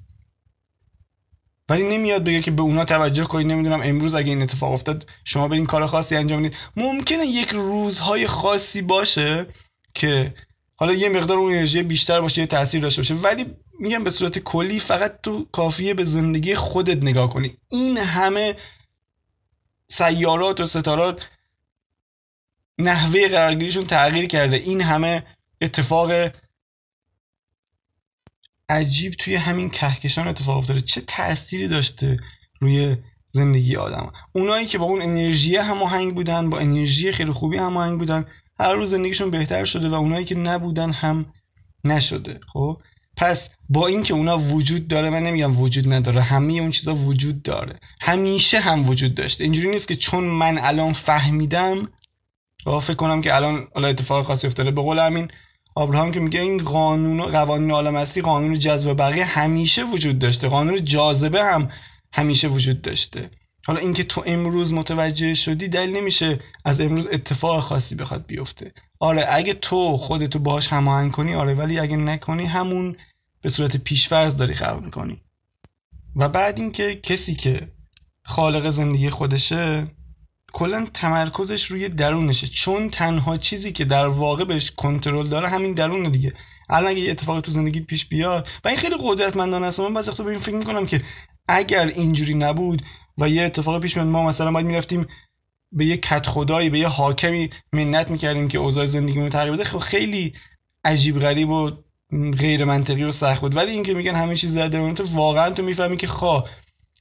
ولی 1.71 1.83
نمیاد 1.83 2.23
بگه 2.23 2.41
که 2.41 2.51
به 2.51 2.61
اونا 2.61 2.85
توجه 2.85 3.23
کنید 3.23 3.47
نمی‌دونم 3.47 3.81
امروز 3.81 4.13
اگه 4.13 4.29
این 4.29 4.41
اتفاق 4.41 4.71
افتاد 4.71 5.09
شما 5.23 5.47
برین 5.47 5.65
کار 5.65 5.87
خاصی 5.87 6.15
انجام 6.15 6.43
بدید. 6.43 6.57
ممکنه 6.75 7.25
یک 7.25 7.49
روزهای 7.49 8.27
خاصی 8.27 8.81
باشه 8.81 9.45
که 9.93 10.33
حالا 10.75 10.93
یه 10.93 11.09
مقدار 11.09 11.37
اون 11.37 11.53
انرژی 11.53 11.83
بیشتر 11.83 12.21
باشه 12.21 12.41
یه 12.41 12.47
تاثیر 12.47 12.81
داشته 12.81 13.01
باشه 13.01 13.13
ولی 13.13 13.45
میگم 13.79 14.03
به 14.03 14.09
صورت 14.09 14.39
کلی 14.39 14.79
فقط 14.79 15.21
تو 15.21 15.45
کافیه 15.51 15.93
به 15.93 16.05
زندگی 16.05 16.55
خودت 16.55 17.03
نگاه 17.03 17.29
کنی. 17.29 17.57
این 17.69 17.97
همه 17.97 18.55
سیارات 19.89 20.59
و 20.59 20.65
ستارات 20.65 21.27
نحوه 22.77 23.27
قرارگیریشون 23.27 23.85
تغییر 23.85 24.25
کرده. 24.25 24.57
این 24.57 24.81
همه 24.81 25.23
اتفاق 25.61 26.11
عجیب 28.71 29.13
توی 29.13 29.35
همین 29.35 29.69
کهکشان 29.69 30.27
اتفاق 30.27 30.57
افتاده. 30.57 30.81
چه 30.81 31.01
تأثیری 31.01 31.67
داشته 31.67 32.17
روی 32.59 32.97
زندگی 33.31 33.75
آدم؟ 33.75 34.11
اونایی 34.31 34.65
که 34.65 34.77
با 34.77 34.85
اون 34.85 35.01
انرژی 35.01 35.55
هماهنگ 35.55 36.15
بودن 36.15 36.49
با 36.49 36.59
انرژی 36.59 37.11
خیلی 37.11 37.31
خوبی 37.31 37.57
هماهنگ 37.57 37.99
بودن 37.99 38.25
هر 38.59 38.73
روز 38.73 38.89
زندگیشون 38.89 39.31
بهتر 39.31 39.65
شده 39.65 39.89
و 39.89 39.93
اونایی 39.93 40.25
که 40.25 40.35
نبودن 40.35 40.91
هم 40.91 41.25
نشده. 41.83 42.39
خب؟ 42.53 42.77
پس 43.17 43.49
با 43.69 43.87
اینکه 43.87 44.13
اونا 44.13 44.37
وجود 44.37 44.87
داره 44.87 45.09
من 45.09 45.23
نمیگم 45.23 45.59
وجود 45.59 45.93
نداره 45.93 46.21
همه 46.21 46.53
اون 46.53 46.71
چیزا 46.71 46.95
وجود 46.95 47.41
داره. 47.41 47.79
همیشه 48.01 48.59
هم 48.59 48.89
وجود 48.89 49.15
داشته. 49.15 49.43
اینجوری 49.43 49.69
نیست 49.69 49.87
که 49.87 49.95
چون 49.95 50.23
من 50.23 50.57
الان 50.57 50.93
فهمیدم 50.93 51.87
و 52.65 52.79
فکر 52.79 52.93
کنم 52.93 53.21
که 53.21 53.35
الان 53.35 53.67
حالا 53.75 53.87
اتفاق 53.87 54.25
خاصی 54.25 54.47
افتاده. 54.47 54.71
به 54.71 54.81
قول 54.81 54.99
همین 54.99 55.27
آبراهام 55.75 56.11
که 56.11 56.19
میگه 56.19 56.41
این 56.41 56.63
قانون 56.63 57.31
قوانین 57.31 57.71
عالم 57.71 57.95
هستی 57.95 58.21
قانون 58.21 58.59
جذب 58.59 58.93
بقیه 58.97 59.25
همیشه 59.25 59.83
وجود 59.83 60.19
داشته. 60.19 60.49
قانون 60.49 60.83
جاذبه 60.85 61.43
هم 61.43 61.69
همیشه 62.13 62.47
وجود 62.47 62.81
داشته. 62.81 63.29
حالا 63.67 63.79
اینکه 63.79 64.03
تو 64.03 64.23
امروز 64.25 64.73
متوجه 64.73 65.33
شدی 65.33 65.67
دلیل 65.67 65.97
نمیشه 65.97 66.39
از 66.65 66.81
امروز 66.81 67.07
اتفاق 67.11 67.63
خاصی 67.63 67.95
بخواد 67.95 68.25
بیفته. 68.25 68.73
آره 68.99 69.25
اگه 69.29 69.53
تو 69.53 69.97
خودتو 69.97 70.39
باهاش 70.39 70.67
هماهنگ 70.67 71.11
کنی 71.11 71.35
آره 71.35 71.53
ولی 71.53 71.79
اگه 71.79 71.97
نکنی 71.97 72.45
همون 72.45 72.95
به 73.41 73.49
صورت 73.49 73.77
پیشفرض 73.77 74.35
داری 74.35 74.53
خلق 74.53 74.81
می‌کنی. 74.83 75.21
و 76.15 76.29
بعد 76.29 76.59
اینکه 76.59 76.95
کسی 76.95 77.35
که 77.35 77.67
خالق 78.25 78.69
زندگی 78.69 79.09
خودشه 79.09 79.87
کلا 80.53 80.88
تمرکزش 80.93 81.65
روی 81.65 81.89
درونشه. 81.89 82.48
چون 82.48 82.89
تنها 82.89 83.38
چیزی 83.38 83.72
که 83.72 83.86
در 83.86 84.08
واقع 84.08 84.43
بهش 84.43 84.72
کنترل 84.72 85.27
داره 85.27 85.50
همین 85.50 85.74
درونه 85.74 86.10
دیگه. 86.10 86.34
الان 86.70 86.91
اگه 86.91 87.00
یه 87.00 87.12
اتفاقی 87.12 87.41
تو 87.41 87.51
زندگی 87.51 87.79
پیش 87.79 88.05
بیاد 88.05 88.48
و 88.65 88.67
این 88.67 88.77
خیلی 88.77 88.96
قدرتمندانه 89.00 89.67
است 89.67 89.79
من 89.79 89.93
بعضی 89.93 90.10
وقتا 90.10 90.24
به 90.24 90.31
این 90.31 90.39
فکر 90.39 90.55
می‌کنم 90.55 90.86
که 90.86 91.01
اگر 91.48 91.86
اینجوری 91.86 92.34
نبود 92.34 92.81
و 93.17 93.29
یه 93.29 93.43
اتفاق 93.43 93.81
پیش 93.81 93.98
میاد 93.98 94.08
ما 94.08 94.27
مثلا 94.27 94.51
باید 94.51 94.65
می‌رفتیم 94.65 95.08
به 95.72 95.86
یه 95.86 95.98
کت 95.98 96.27
خدایی 96.27 96.70
به 96.70 96.79
یه 96.79 96.88
حاکمی 96.88 97.50
منت 97.74 98.12
می‌کردیم 98.12 98.48
که 98.48 98.58
اوضاع 98.58 98.86
زندگیمون 98.86 99.29
تغییر 99.29 99.53
بده. 99.53 99.63
خب 99.63 99.79
خیلی 99.79 100.34
عجیب 100.84 101.20
غریب 101.20 101.50
و 101.50 101.72
غیر 102.39 102.65
منطقی 102.65 103.03
و 103.03 103.12
سخت 103.12 103.41
بود. 103.41 103.55
ولی 103.55 103.72
اینکه 103.72 103.93
میگن 103.93 104.15
همه 104.15 104.36
چیز 104.36 104.55
در 104.55 104.67
درون 104.67 104.96
تو 104.96 105.03
واقعا 105.15 105.50
تو 105.50 105.63
می‌فهمی 105.63 105.98
که 105.98 106.08
خواه 106.08 106.50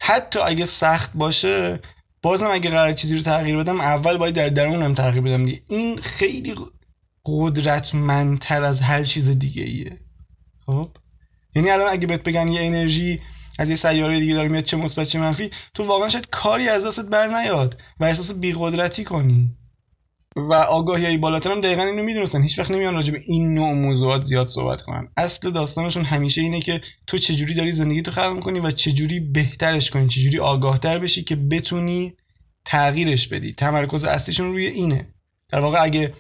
حتی 0.01 0.39
اگه 0.39 0.67
سخت 0.67 1.11
باشه 1.15 1.81
بازم 2.23 2.51
اگه 2.51 2.71
قرار 2.71 2.93
چیزی 2.93 3.17
رو 3.17 3.23
تغییر 3.23 3.57
بدم 3.57 3.81
اول 3.81 4.17
باید 4.17 4.35
در 4.35 4.49
درونم 4.49 4.95
تغییر 4.95 5.23
بدم. 5.23 5.45
دیگه 5.45 5.63
این 5.69 6.01
خیلی 6.01 6.55
قدرتمندتر 7.25 8.63
از 8.63 8.81
هر 8.81 9.05
چیز 9.05 9.29
دیگه 9.29 9.63
ایه 9.63 10.01
خب؟ 10.67 10.91
یعنی 11.55 11.71
الان 11.71 11.93
اگه 11.93 12.07
بهت 12.07 12.23
بگن 12.23 12.49
یه 12.49 12.61
انرژی 12.61 13.21
از 13.59 13.71
یه 13.71 13.77
سیاره 13.77 14.21
دیگه 14.21 14.35
داره 14.35 14.49
میاد 14.49 14.65
چه 14.65 14.77
مثبت 14.77 15.07
چه 15.07 15.19
منفی 15.19 15.51
تو 15.75 15.85
واقعا 15.85 16.09
شاید 16.09 16.31
کاری 16.31 16.69
از 16.69 16.85
دستت 16.85 17.05
بر 17.05 17.41
نیاد 17.41 17.83
و 18.01 18.05
احساس 18.05 18.33
بیقدرتی 18.33 19.05
کنی. 19.05 19.57
و 20.37 20.55
آگاهی 20.55 21.05
های 21.05 21.17
بالاتر 21.17 21.51
هم 21.51 21.61
دقیقا 21.61 21.83
اینو 21.83 22.03
می‌دونستن. 22.03 22.43
هیچ 22.43 22.59
وقت 22.59 22.71
نمیان 22.71 22.95
راجع 22.95 23.13
به 23.13 23.23
این 23.27 23.55
نوع 23.55 23.73
موضوعات 23.73 24.25
زیاد 24.25 24.49
صحبت 24.49 24.83
کنن. 24.83 25.09
اصل 25.17 25.51
داستانشون 25.51 26.05
همیشه 26.05 26.41
اینه 26.41 26.61
که 26.61 26.81
تو 27.07 27.19
چجوری 27.19 27.55
داری 27.55 27.73
زندگی 27.73 28.03
تو 28.03 28.11
خلق 28.11 28.41
کنی 28.41 28.61
و 28.61 28.71
چجوری 28.71 29.21
بهترش 29.21 29.91
کنی 29.91 30.09
چجوری 30.09 30.39
آگاهتر 30.39 30.99
بشی 30.99 31.25
که 31.25 31.37
بتونی 31.37 32.15
تغییرش 32.65 33.29
بدی. 33.29 33.53
تمرکز 33.53 34.05
اصلیشون 34.05 34.53
روی 34.53 34.67
اینه. 34.67 35.09
در 35.49 35.61
واقع 35.61 35.83
اگه 35.83 36.15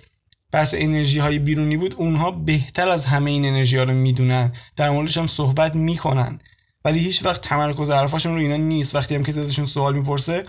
بحث 0.52 0.74
انرژی 0.78 1.18
های 1.18 1.38
بیرونی 1.38 1.76
بود 1.76 1.94
اونها 1.94 2.30
بهتر 2.30 2.88
از 2.88 3.04
همه 3.04 3.30
این 3.30 3.44
انرژی 3.44 3.76
ها 3.76 3.82
رو 3.82 3.94
می‌دونن. 3.94 4.52
در 4.76 4.90
موردش 4.90 5.18
هم 5.18 5.26
صحبت 5.26 5.74
می‌کنن. 5.74 6.38
ولی 6.84 6.98
هیچ 6.98 7.24
وقت 7.24 7.40
تمرکز 7.40 7.90
حرفاشون 7.90 8.34
رو 8.34 8.40
اینا 8.40 8.56
نیست. 8.56 8.94
وقتی 8.94 9.14
هم 9.14 9.22
کسی 9.22 9.40
ازشون 9.40 9.66
سوال 9.66 9.94
می‌پرسه 9.94 10.44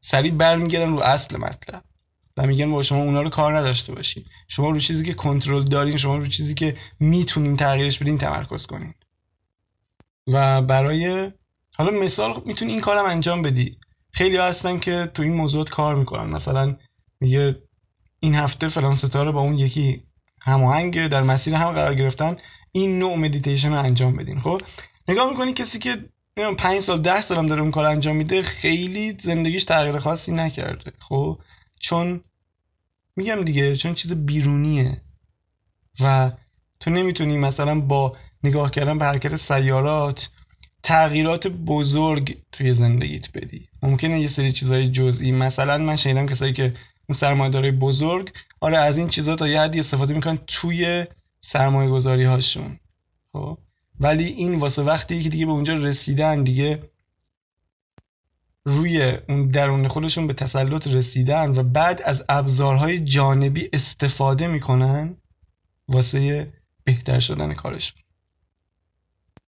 سریع 0.00 0.32
برمیگردن 0.32 0.90
رو 0.90 0.98
اصل 0.98 1.36
مطلب. 1.36 1.82
میگن 2.46 2.70
با 2.70 2.82
شما 2.82 3.02
اونا 3.02 3.22
رو 3.22 3.30
کار 3.30 3.58
نداشته 3.58 3.94
باشین. 3.94 4.24
شما 4.48 4.70
رو 4.70 4.78
چیزی 4.78 5.04
که 5.04 5.14
کنترل 5.14 5.62
دارین 5.62 5.96
شما 5.96 6.16
رو 6.16 6.26
چیزی 6.26 6.54
که 6.54 6.76
می‌تونین 7.00 7.56
تغییرش 7.56 7.98
بدین 7.98 8.18
تمرکز 8.18 8.66
کنین. 8.66 8.94
و 10.26 10.62
برای 10.62 11.32
حالا 11.76 11.90
مثال 11.90 12.42
می‌تونی 12.46 12.72
این 12.72 12.80
کارم 12.80 13.04
انجام 13.04 13.42
بدی. 13.42 13.78
خیلی 14.12 14.36
هستن 14.36 14.78
که 14.78 15.10
تو 15.14 15.22
این 15.22 15.34
موضوعات 15.34 15.70
کار 15.70 15.94
می‌کنن. 15.94 16.30
مثلا 16.30 16.76
میگه 17.20 17.56
این 18.20 18.34
هفته 18.34 18.68
فلان 18.68 18.94
ستاره 18.94 19.30
با 19.30 19.40
اون 19.40 19.58
یکی 19.58 20.02
هماهنگ 20.42 21.08
در 21.08 21.22
مسیر 21.22 21.54
هم 21.54 21.72
قرار 21.72 21.94
گرفتن. 21.94 22.36
این 22.72 22.98
نوع 22.98 23.16
مدیتیشن 23.16 23.68
رو 23.68 23.78
انجام 23.78 24.16
بدین. 24.16 24.40
خب؟ 24.40 24.62
نگاه 25.08 25.30
می‌کنی 25.30 25.52
کسی 25.52 25.78
که 25.78 26.04
پنج 26.58 26.80
سال 26.80 27.00
ده 27.02 27.20
سال 27.20 27.38
هم 27.38 27.46
داره 27.46 27.62
اون 27.62 27.70
کار 27.70 27.84
انجام 27.84 28.16
میده 28.16 28.42
خیلی 28.42 29.16
زندگیش 29.22 29.64
تغییر 29.64 29.98
خاصی 29.98 30.32
نکرده. 30.32 30.92
خب؟ 31.08 31.38
چون 31.80 32.24
میگم 33.16 33.44
دیگه 33.44 33.76
چون 33.76 33.94
چیز 33.94 34.12
بیرونیه. 34.12 35.00
و 36.00 36.32
تو 36.80 36.90
نمی‌تونی 36.90 37.36
مثلا 37.36 37.80
با 37.80 38.16
نگاه 38.44 38.70
کردن 38.70 38.98
به 38.98 39.04
حرکت 39.04 39.36
سیارات 39.36 40.30
تغییرات 40.82 41.46
بزرگ 41.46 42.38
توی 42.52 42.74
زندگیت 42.74 43.32
بدی. 43.34 43.68
ممکنه 43.82 44.20
یه 44.20 44.28
سری 44.28 44.52
چیزهای 44.52 44.88
جزئی 44.88 45.32
مثلا 45.32 45.78
من 45.78 45.96
شنیدم 45.96 46.26
کسایی 46.26 46.52
که 46.52 46.74
اون 47.08 47.16
سرمایه 47.16 47.72
بزرگ 47.72 48.32
آره 48.60 48.78
از 48.78 48.98
این 48.98 49.08
چیزا 49.08 49.36
تا 49.36 49.48
یه 49.48 49.60
حدی 49.60 49.80
استفاده 49.80 50.14
می‌کنن 50.14 50.38
توی 50.46 51.06
سرمایه 51.40 51.90
گذاری 51.90 52.24
هاشون 52.24 52.80
خب؟ 53.32 53.58
ولی 54.00 54.24
این 54.24 54.54
واسه 54.54 54.82
وقتی 54.82 55.22
که 55.22 55.28
دیگه 55.28 55.46
به 55.46 55.52
اونجا 55.52 55.74
رسیدن 55.74 56.42
دیگه 56.42 56.89
روی 58.64 59.18
اون 59.28 59.48
درون 59.48 59.88
خودشون 59.88 60.26
به 60.26 60.34
تسلط 60.34 60.86
رسیدن 60.86 61.58
و 61.58 61.62
بعد 61.62 62.02
از 62.04 62.24
ابزارهای 62.28 63.04
جانبی 63.04 63.68
استفاده 63.72 64.46
می‌کنن 64.46 65.16
واسه 65.88 66.52
بهتر 66.84 67.20
شدن 67.20 67.54
کارشون 67.54 68.02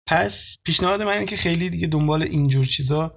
پس 0.08 0.58
پیشنهاد 0.64 1.02
من 1.02 1.12
اینه 1.12 1.26
که 1.26 1.38
خیلی 1.38 1.70
دیگه 1.70 1.88
دنبال 1.88 2.24
اینجور 2.24 2.66
چیزا 2.66 3.16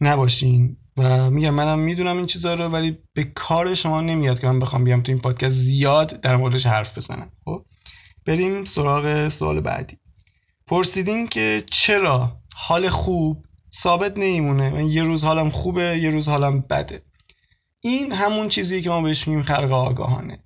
نباشین 0.00 0.76
و 0.96 1.30
میگم 1.30 1.54
منم 1.54 1.78
می‌دونم 1.78 2.16
این 2.16 2.26
چیزا 2.26 2.54
رو 2.54 2.68
ولی 2.68 2.98
به 3.12 3.24
کار 3.24 3.74
شما 3.74 4.00
نمیاد 4.00 4.40
که 4.40 4.46
من 4.46 4.60
بخوام 4.60 4.84
بیام 4.84 5.02
تو 5.02 5.12
این 5.12 5.20
پادکست 5.20 5.54
زیاد 5.54 6.20
در 6.20 6.36
موردش 6.36 6.66
حرف 6.66 6.98
بزنم. 6.98 7.32
خب 7.44 7.64
بریم 8.26 8.64
سراغ 8.64 9.28
سوال 9.28 9.60
بعدی. 9.60 9.98
پرسیدین 10.66 11.26
که 11.26 11.64
چرا 11.70 12.40
حال 12.54 12.88
خوب 12.88 13.44
ثابت 13.74 14.18
نمیمونه 14.18 14.70
من 14.70 14.86
یه 14.86 15.02
روز 15.02 15.24
حالم 15.24 15.50
خوبه 15.50 15.98
یه 15.98 16.10
روز 16.10 16.28
حالم 16.28 16.60
بده. 16.60 17.02
این 17.80 18.12
همون 18.12 18.48
چیزیه 18.48 18.80
که 18.80 18.90
ما 18.90 19.02
بهش 19.02 19.28
میگیم 19.28 19.42
خلق 19.42 19.72
آگاهانه. 19.72 20.38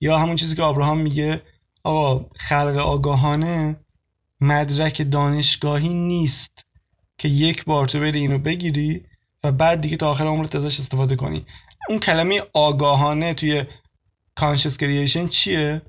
یا 0.00 0.18
همون 0.18 0.36
چیزی 0.36 0.56
که 0.56 0.62
آبراهام 0.62 0.98
میگه 0.98 1.42
آقا 1.84 2.26
خلق 2.36 2.76
آگاهانه 2.76 3.76
مدرک 4.40 5.10
دانشگاهی 5.10 5.94
نیست 5.94 6.66
که 7.18 7.28
یک 7.28 7.64
بار 7.64 7.86
تو 7.86 8.00
بری 8.00 8.18
اینو 8.18 8.38
بگیری 8.38 9.04
و 9.44 9.52
بعد 9.52 9.80
دیگه 9.80 9.96
تا 9.96 10.10
آخر 10.10 10.26
عمرت 10.26 10.54
ازش 10.56 10.80
استفاده 10.80 11.16
کنی. 11.16 11.46
اون 11.88 11.98
کلمه 11.98 12.42
آگاهانه 12.52 13.34
توی 13.34 13.64
کانشس 14.34 14.76
کریشن 14.76 15.28
چیه؟ 15.28 15.82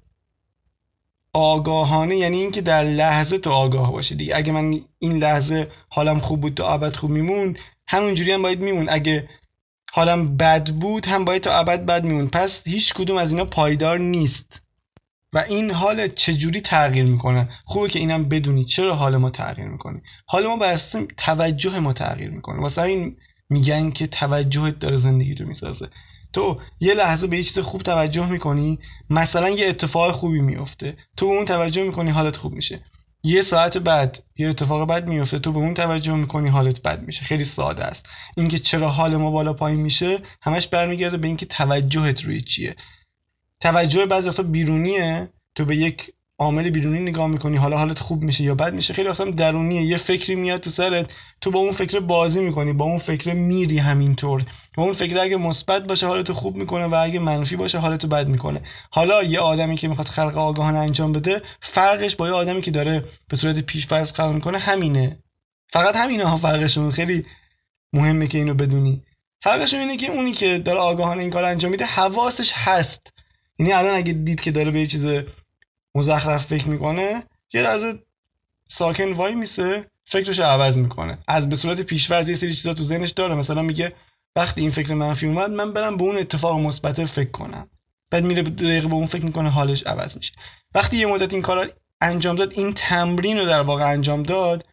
آگاهانه 1.33 2.15
یعنی 2.15 2.37
اینکه 2.37 2.61
در 2.61 2.83
لحظه 2.83 3.37
تو 3.37 3.49
آگاه 3.49 3.91
باشه 3.91 4.15
دیگه. 4.15 4.37
اگه 4.37 4.51
من 4.51 4.79
این 4.99 5.17
لحظه 5.17 5.67
حالم 5.89 6.19
خوب 6.19 6.41
بود 6.41 6.53
تا 6.53 6.73
ابد 6.73 6.95
خوب 6.95 7.11
میمون 7.11 7.57
همونجوری 7.87 8.31
هم 8.31 8.41
باید 8.41 8.61
میمون. 8.61 8.87
اگه 8.89 9.29
حالم 9.91 10.37
بد 10.37 10.69
بود 10.69 11.05
هم 11.05 11.25
باید 11.25 11.41
تا 11.41 11.53
ابد 11.53 11.85
بد 11.85 12.03
میمون. 12.03 12.27
پس 12.27 12.61
هیچ 12.67 12.93
کدوم 12.93 13.17
از 13.17 13.31
اینا 13.31 13.45
پایدار 13.45 13.99
نیست. 13.99 14.59
و 15.33 15.37
این 15.37 15.71
حال 15.71 16.07
چجوری 16.07 16.61
تغییر 16.61 17.05
می‌کنه؟ 17.05 17.49
خوبه 17.65 17.89
که 17.89 17.99
اینم 17.99 18.29
بدونی 18.29 18.65
چرا 18.65 18.95
حال 18.95 19.17
ما 19.17 19.29
تغییر 19.29 19.67
می‌کنه. 19.67 20.01
حال 20.25 20.47
ما 20.47 20.57
بر 20.57 20.79
توجه 21.17 21.79
ما 21.79 21.93
تغییر 21.93 22.29
می‌کنه. 22.29 22.61
واسه 22.61 22.81
این 22.81 23.17
میگن 23.49 23.91
که 23.91 24.07
توجهت 24.07 24.79
داره 24.79 24.97
زندگی 24.97 25.35
تو 25.35 25.45
می‌سازه. 25.45 25.89
تو 26.33 26.61
یه 26.79 26.93
لحظه 26.93 27.27
به 27.27 27.37
یه 27.37 27.43
چیز 27.43 27.59
خوب 27.59 27.81
توجه 27.81 28.29
می‌کنی 28.29 28.79
مثلا 29.09 29.49
یه 29.49 29.67
اتفاق 29.67 30.11
خوبی 30.11 30.41
میفته 30.41 30.97
تو 31.17 31.27
به 31.27 31.33
اون 31.33 31.45
توجه 31.45 31.83
می‌کنی 31.83 32.11
حالت 32.11 32.37
خوب 32.37 32.53
میشه. 32.53 32.85
یه 33.23 33.41
ساعت 33.41 33.77
بعد 33.77 34.23
یه 34.35 34.49
اتفاق 34.49 34.89
بد 34.89 35.07
میفته 35.07 35.39
تو 35.39 35.51
به 35.51 35.59
اون 35.59 35.73
توجه 35.73 36.15
می‌کنی 36.15 36.49
حالت 36.49 36.81
بد 36.81 37.03
میشه. 37.03 37.25
خیلی 37.25 37.43
ساده 37.43 37.83
است. 37.83 38.09
اینکه 38.37 38.59
چرا 38.59 38.89
حال 38.89 39.15
ما 39.15 39.31
بالا 39.31 39.53
پایین 39.53 39.79
میشه 39.79 40.19
همش 40.41 40.67
برمیگرده 40.67 41.17
به 41.17 41.27
اینکه 41.27 41.45
توجهت 41.45 42.21
روی 42.21 42.41
چیه. 42.41 42.75
توجه 43.61 44.05
بعضی 44.05 44.29
وقتا 44.29 44.43
بیرونیه. 44.43 45.29
تو 45.55 45.65
به 45.65 45.75
یک 45.75 46.13
عامل 46.39 46.69
بیرونی 46.69 46.99
نگاه 46.99 47.27
می‌کنی 47.27 47.57
حالا 47.57 47.77
حالت 47.77 47.99
خوب 47.99 48.23
میشه 48.23 48.43
یا 48.43 48.55
بد 48.55 48.73
میشه 48.73 48.93
خیلی 48.93 49.09
وقتا 49.09 49.25
درونیه 49.25 49.81
یه 49.81 49.97
فکری 49.97 50.35
میاد 50.35 50.59
تو 50.59 50.69
سرت 50.69 51.11
تو 51.41 51.51
با 51.51 51.59
اون 51.59 51.71
فکر 51.71 51.99
بازی 51.99 52.39
می‌کنی 52.39 52.73
با 52.73 52.85
اون 52.85 52.97
فکر 52.97 53.33
میری 53.33 53.77
همینطور. 53.77 54.45
با 54.77 54.83
اون 54.83 54.93
فکر 54.93 55.17
اگه 55.17 55.37
مثبت 55.37 55.87
باشه 55.87 56.07
حالت 56.07 56.31
خوب 56.31 56.55
می‌کنه 56.55 56.85
و 56.85 56.95
اگه 56.95 57.19
منفی 57.19 57.55
باشه 57.55 57.77
حالت 57.77 58.05
بد 58.05 58.27
می‌کنه. 58.27 58.61
حالا 58.91 59.23
یه 59.23 59.39
آدمی 59.39 59.77
که 59.77 59.87
می‌خواد 59.87 60.07
خلق 60.07 60.37
آگاهانه 60.37 60.79
انجام 60.79 61.11
بده 61.11 61.41
فرقش 61.61 62.15
با 62.15 62.27
یه 62.27 62.33
آدمی 62.33 62.61
که 62.61 62.71
داره 62.71 63.05
به 63.29 63.37
صورت 63.37 63.59
پیش 63.59 63.87
فرض 63.87 64.13
خلق 64.13 64.33
می‌کنه 64.33 64.57
همینه. 64.57 65.19
فقط 65.73 65.95
همینه 65.95 66.25
ها 66.25 66.37
فرقشون. 66.37 66.91
خیلی 66.91 67.25
مهمه 67.93 68.27
که 68.27 68.37
اینو 68.37 68.53
بدونی. 68.53 69.03
فرقشون 69.43 69.79
اینه 69.79 69.97
که 69.97 70.11
اونی 70.11 70.31
که 70.31 70.57
داره 70.57 70.79
آگاهانه 70.79 71.21
این 71.21 71.31
کار 71.31 71.43
انجام 71.43 71.71
میده 71.71 71.85
حواسش 71.85 72.51
هست. 72.55 73.13
یعنی 73.59 73.71
الان 73.71 73.95
اگه 73.95 74.13
دید 74.13 74.41
که 74.41 74.51
داره 74.51 74.71
به 74.71 74.79
یه 74.79 74.87
چیز 74.87 75.05
مزخرف 75.95 76.45
فکر 76.45 76.67
می‌کنه 76.67 77.23
یه 77.53 77.61
لحظه 77.61 77.99
ساکن 78.67 79.13
وای 79.13 79.35
میسه 79.35 79.87
فکرش 80.05 80.39
عوض 80.39 80.77
می‌کنه. 80.77 81.17
از 81.27 81.49
به 81.49 81.55
صورت 81.55 81.81
پیشورز 81.81 82.29
یه 82.29 82.35
سری 82.35 82.53
چیزا 82.53 82.73
تو 82.73 82.83
ذهنش 82.83 83.11
داره. 83.11 83.35
مثلا 83.35 83.61
میگه 83.61 83.93
وقتی 84.35 84.61
این 84.61 84.71
فکر 84.71 84.93
منفی 84.93 85.27
اومد 85.27 85.49
من 85.49 85.73
برم 85.73 85.97
به 85.97 86.03
اون 86.03 86.17
اتفاق 86.17 86.59
مثبت 86.59 87.05
فکر 87.05 87.31
کنم. 87.31 87.69
بعد 88.11 88.23
میره 88.23 88.43
دقیقه 88.43 88.87
به 88.87 88.93
اون 88.93 89.05
فکر 89.05 89.25
می‌کنه 89.25 89.49
حالش 89.49 89.83
عوض 89.83 90.17
میشه. 90.17 90.33
وقتی 90.75 90.97
یه 90.97 91.05
مدت 91.05 91.33
این 91.33 91.41
کارا 91.41 91.65
انجام 92.01 92.35
داد 92.35 92.53
این 92.53 92.73
تمرین 92.73 93.37
رو 93.37 93.45
در 93.45 93.61
واقع 93.61 93.91
انجام 93.91 94.23
داد 94.23 94.65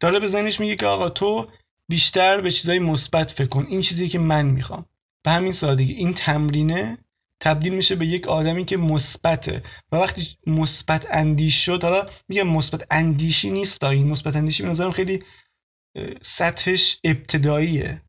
داره 0.00 0.20
به 0.20 0.26
ذهنش 0.26 0.60
میگه 0.60 0.76
که 0.76 0.86
آقا 0.86 1.08
تو 1.08 1.48
بیشتر 1.88 2.40
به 2.40 2.50
چیزای 2.50 2.78
مثبت 2.78 3.30
فکر 3.30 3.48
کن. 3.48 3.66
این 3.68 3.80
چیزی 3.80 4.08
که 4.08 4.18
من 4.18 4.46
می‌خوام. 4.46 4.86
به 5.22 5.30
همین 5.30 5.52
سادگی. 5.52 5.92
این 5.92 6.14
تمرینه 6.14 6.98
تبدیل 7.40 7.74
میشه 7.74 7.94
به 7.94 8.06
یک 8.06 8.28
آدمی 8.28 8.64
که 8.64 8.76
مثبته. 8.76 9.62
و 9.92 9.96
وقتی 9.96 10.36
مثبت 10.46 11.06
اندیش 11.10 11.64
شد 11.64 11.82
حالا 11.82 12.08
میگم 12.28 12.46
مثبت 12.46 12.86
اندیشی 12.90 13.50
نیست 13.50 13.84
این. 13.84 14.08
مثبت 14.08 14.36
اندیشی 14.36 14.62
به 14.62 14.68
نظرم 14.68 14.92
خیلی 14.92 15.22
سطحش 16.22 17.00
ابتداییه. 17.04 18.02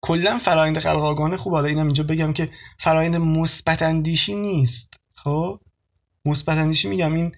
کلا 0.00 0.38
فرایند 0.38 0.78
خلق 0.78 1.02
آگاهانه 1.02 1.36
خوب. 1.36 1.52
حالا 1.52 1.68
اینم 1.68 1.86
اینجا 1.86 2.04
بگم 2.04 2.32
که 2.32 2.50
فرایند 2.78 3.16
مثبت 3.16 3.82
اندیشی 3.82 4.34
نیست. 4.34 4.94
خب؟ 5.14 5.60
مثبت 6.24 6.58
اندیشی 6.58 6.88
میگم 6.88 7.14
این 7.14 7.36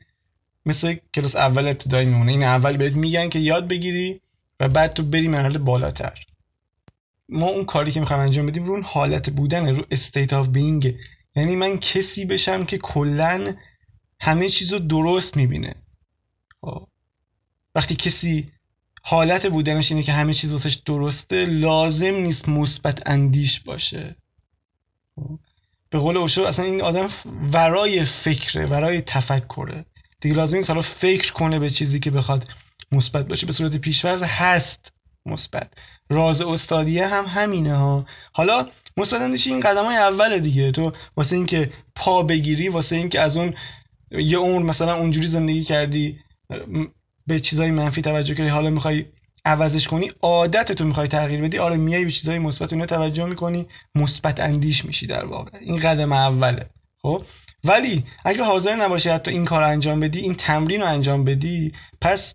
مثل 0.67 0.97
کلاس 1.15 1.37
اول 1.37 1.69
ابتدایی 1.69 2.07
میمونه. 2.07 2.33
این 2.33 2.43
اول 2.43 2.77
بهت 2.77 2.95
میگن 2.95 3.29
که 3.29 3.39
یاد 3.39 3.69
بگیری 3.69 4.21
و 4.61 4.69
بعد 4.69 4.93
تو 4.93 5.03
بری 5.03 5.29
مرحله 5.29 5.59
بالاتر. 5.59 6.25
ما 7.29 7.47
اون 7.47 7.65
کاری 7.65 7.93
که 7.93 8.01
می‌خوایم 8.01 8.23
انجام 8.23 8.47
بدیم 8.47 8.65
رو 8.65 8.73
اون 8.73 8.83
حالت 8.83 9.31
بودن 9.31 9.77
رو 9.77 9.85
state 9.91 10.33
of 10.33 10.49
being 10.49 10.95
یعنی 11.37 11.57
من 11.57 11.79
کسی 11.79 12.25
بشم 12.25 12.65
که 12.65 12.79
کلا 12.79 13.55
همه 14.21 14.49
چیز 14.49 14.73
رو 14.73 14.79
درست 14.79 15.37
می‌بینه. 15.37 15.75
خب. 16.61 16.89
وقتی 17.75 17.97
کسی 17.97 18.53
حالت 19.03 19.47
بودنش 19.47 19.93
اینه 19.93 20.03
که 20.03 20.13
همه 20.13 20.35
چیز 20.35 20.53
واسش 20.53 20.75
درسته 20.75 21.45
لازم 21.45 22.15
نیست 22.15 22.49
مثبت 22.49 23.03
اندیش 23.07 23.61
باشه. 23.61 24.17
خب. 25.17 25.39
به 25.91 25.99
قول 25.99 26.17
اوشو 26.17 26.43
اصلا 26.43 26.65
این 26.65 26.83
آدم 26.83 27.09
ورای 27.53 28.05
فکره 28.05 28.67
ورای 28.67 29.01
تفکره. 29.01 29.85
دیگه 30.21 30.35
لازم 30.35 30.57
نیست 30.57 30.71
حالا 30.71 30.83
فکر 30.83 31.33
کنه 31.33 31.59
به 31.59 31.71
چیزی 31.71 32.01
که 32.01 32.11
بخواد 32.11 32.49
مثبت 32.93 33.29
باشه. 33.29 33.47
به 33.47 33.53
صورت 33.53 33.77
پیشورز 33.77 34.23
هست 34.23 34.93
مثبت. 35.27 35.73
راز 36.11 36.41
استادیه 36.41 37.07
هم 37.07 37.25
همینه 37.27 37.77
ها. 37.77 38.07
حالا 38.33 38.69
مثبت 38.99 39.21
اندیشی 39.21 39.51
این 39.51 39.61
قدم 39.61 39.85
های 39.85 39.97
اول 39.97 40.39
دیگه. 40.39 40.73
تو 40.73 40.93
واسه 41.17 41.37
اینکه 41.37 41.71
پا 41.97 42.23
بگیری 42.23 42.69
واسه 42.69 42.97
اینکه 42.97 43.21
از 43.21 43.37
اون 43.37 43.55
یه 44.11 44.39
عمر 44.39 44.63
مثلا 44.63 44.95
اونجوری 44.95 45.27
زندگی 45.27 45.65
کردی 45.65 46.19
به 47.27 47.41
چیزای 47.41 47.71
منفی 47.71 48.03
توجه 48.03 48.35
کردی 48.35 48.49
حالا 48.49 48.71
می‌خوای 48.71 49.05
عوضش 49.45 49.89
کنی 49.89 50.11
عادت 50.23 50.73
تو 50.73 50.85
می‌خوای 50.85 51.09
تغییر 51.09 51.43
بدی 51.43 51.59
آره 51.59 51.77
میای 51.77 52.05
به 52.05 52.11
چیزای 52.11 52.39
مثبت 52.39 52.73
اونها 52.73 52.87
توجه 52.87 53.25
می‌کنی 53.25 53.67
مثبت 53.95 54.41
اندیش 54.41 54.85
میشی 54.85 55.07
در 55.07 55.25
واقع. 55.25 55.59
این 55.61 55.81
قدم 55.81 56.13
اوله. 56.13 56.67
خب؟ 57.03 57.25
ولی 57.65 58.05
اگه 58.25 58.43
حاضر 58.43 58.77
نباشی 58.77 59.09
حتی 59.09 59.31
این 59.31 59.45
کار 59.45 59.63
انجام 59.63 60.01
بدی 60.01 60.19
این 60.19 60.35
تمرین 60.35 60.81
رو 60.81 60.87
انجام 60.87 61.25
بدی 61.25 61.73
پس 62.01 62.35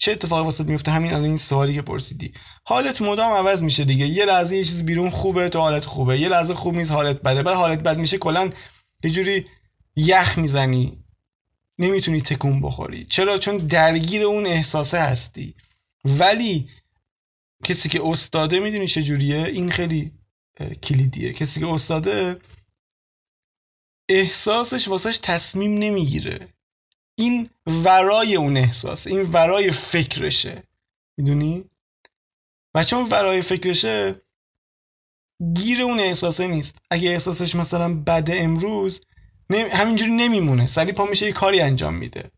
چه 0.00 0.12
اتفاقی 0.12 0.44
واسه 0.44 0.64
میفته 0.64 0.90
همین 0.90 1.12
الان 1.12 1.24
این 1.24 1.36
سوالی 1.36 1.74
که 1.74 1.82
پرسیدی. 1.82 2.32
حالت 2.64 3.02
مدام 3.02 3.32
عوض 3.32 3.62
میشه 3.62 3.84
دیگه. 3.84 4.06
یه 4.06 4.24
لحظه 4.24 4.56
یه 4.56 4.64
چیز 4.64 4.86
بیرون 4.86 5.10
خوبه 5.10 5.48
تو 5.48 5.58
حالت 5.58 5.84
خوبه. 5.84 6.18
یه 6.18 6.28
لحظه 6.28 6.54
خوب 6.54 6.74
نیست 6.74 6.92
حالت 6.92 7.22
بده. 7.22 7.42
بعد 7.42 7.56
حالت 7.56 7.78
بد 7.78 7.98
میشه 7.98 8.18
کلا 8.18 8.50
یه 9.04 9.10
جوری 9.10 9.46
یخ 9.96 10.38
می‌زنی. 10.38 11.04
نمی‌تونی 11.78 12.20
تکون 12.20 12.60
بخوری. 12.60 13.04
چرا؟ 13.04 13.38
چون 13.38 13.56
درگیر 13.56 14.22
اون 14.24 14.46
احساسه 14.46 14.98
هستی. 14.98 15.54
ولی 16.04 16.68
کسی 17.64 17.88
که 17.88 18.00
استاده 18.04 18.58
می‌دونی 18.60 18.86
جوریه؟ 18.86 19.44
این 19.44 19.70
خیلی 19.70 20.12
کلیدیه. 20.82 21.32
کسی 21.32 21.60
که 21.60 21.66
استاده 21.66 22.40
احساسش 24.08 24.88
واسش 24.88 25.18
تصمیم 25.22 25.78
نمی‌گیره. 25.78 26.48
این 27.20 27.50
ورای 27.66 28.36
اون 28.36 28.56
احساس 28.56 29.06
این 29.06 29.22
ورای 29.22 29.70
فکرشه. 29.70 30.62
می‌دونی؟ 31.16 31.64
و 32.74 32.84
چون 32.84 33.08
ورای 33.10 33.42
فکرشه 33.42 34.14
گیر 35.54 35.82
اون 35.82 36.00
احساسه 36.00 36.46
نیست. 36.46 36.78
اگه 36.90 37.10
احساسش 37.10 37.54
مثلا 37.54 37.94
بده 37.94 38.40
امروز 38.40 39.00
همینجوری 39.50 40.10
نمیمونه. 40.10 40.66
سری 40.66 40.92
پا 40.92 41.06
میشه 41.06 41.26
یه 41.26 41.32
کاری 41.32 41.60
انجام 41.60 41.94
میده. 41.94 42.30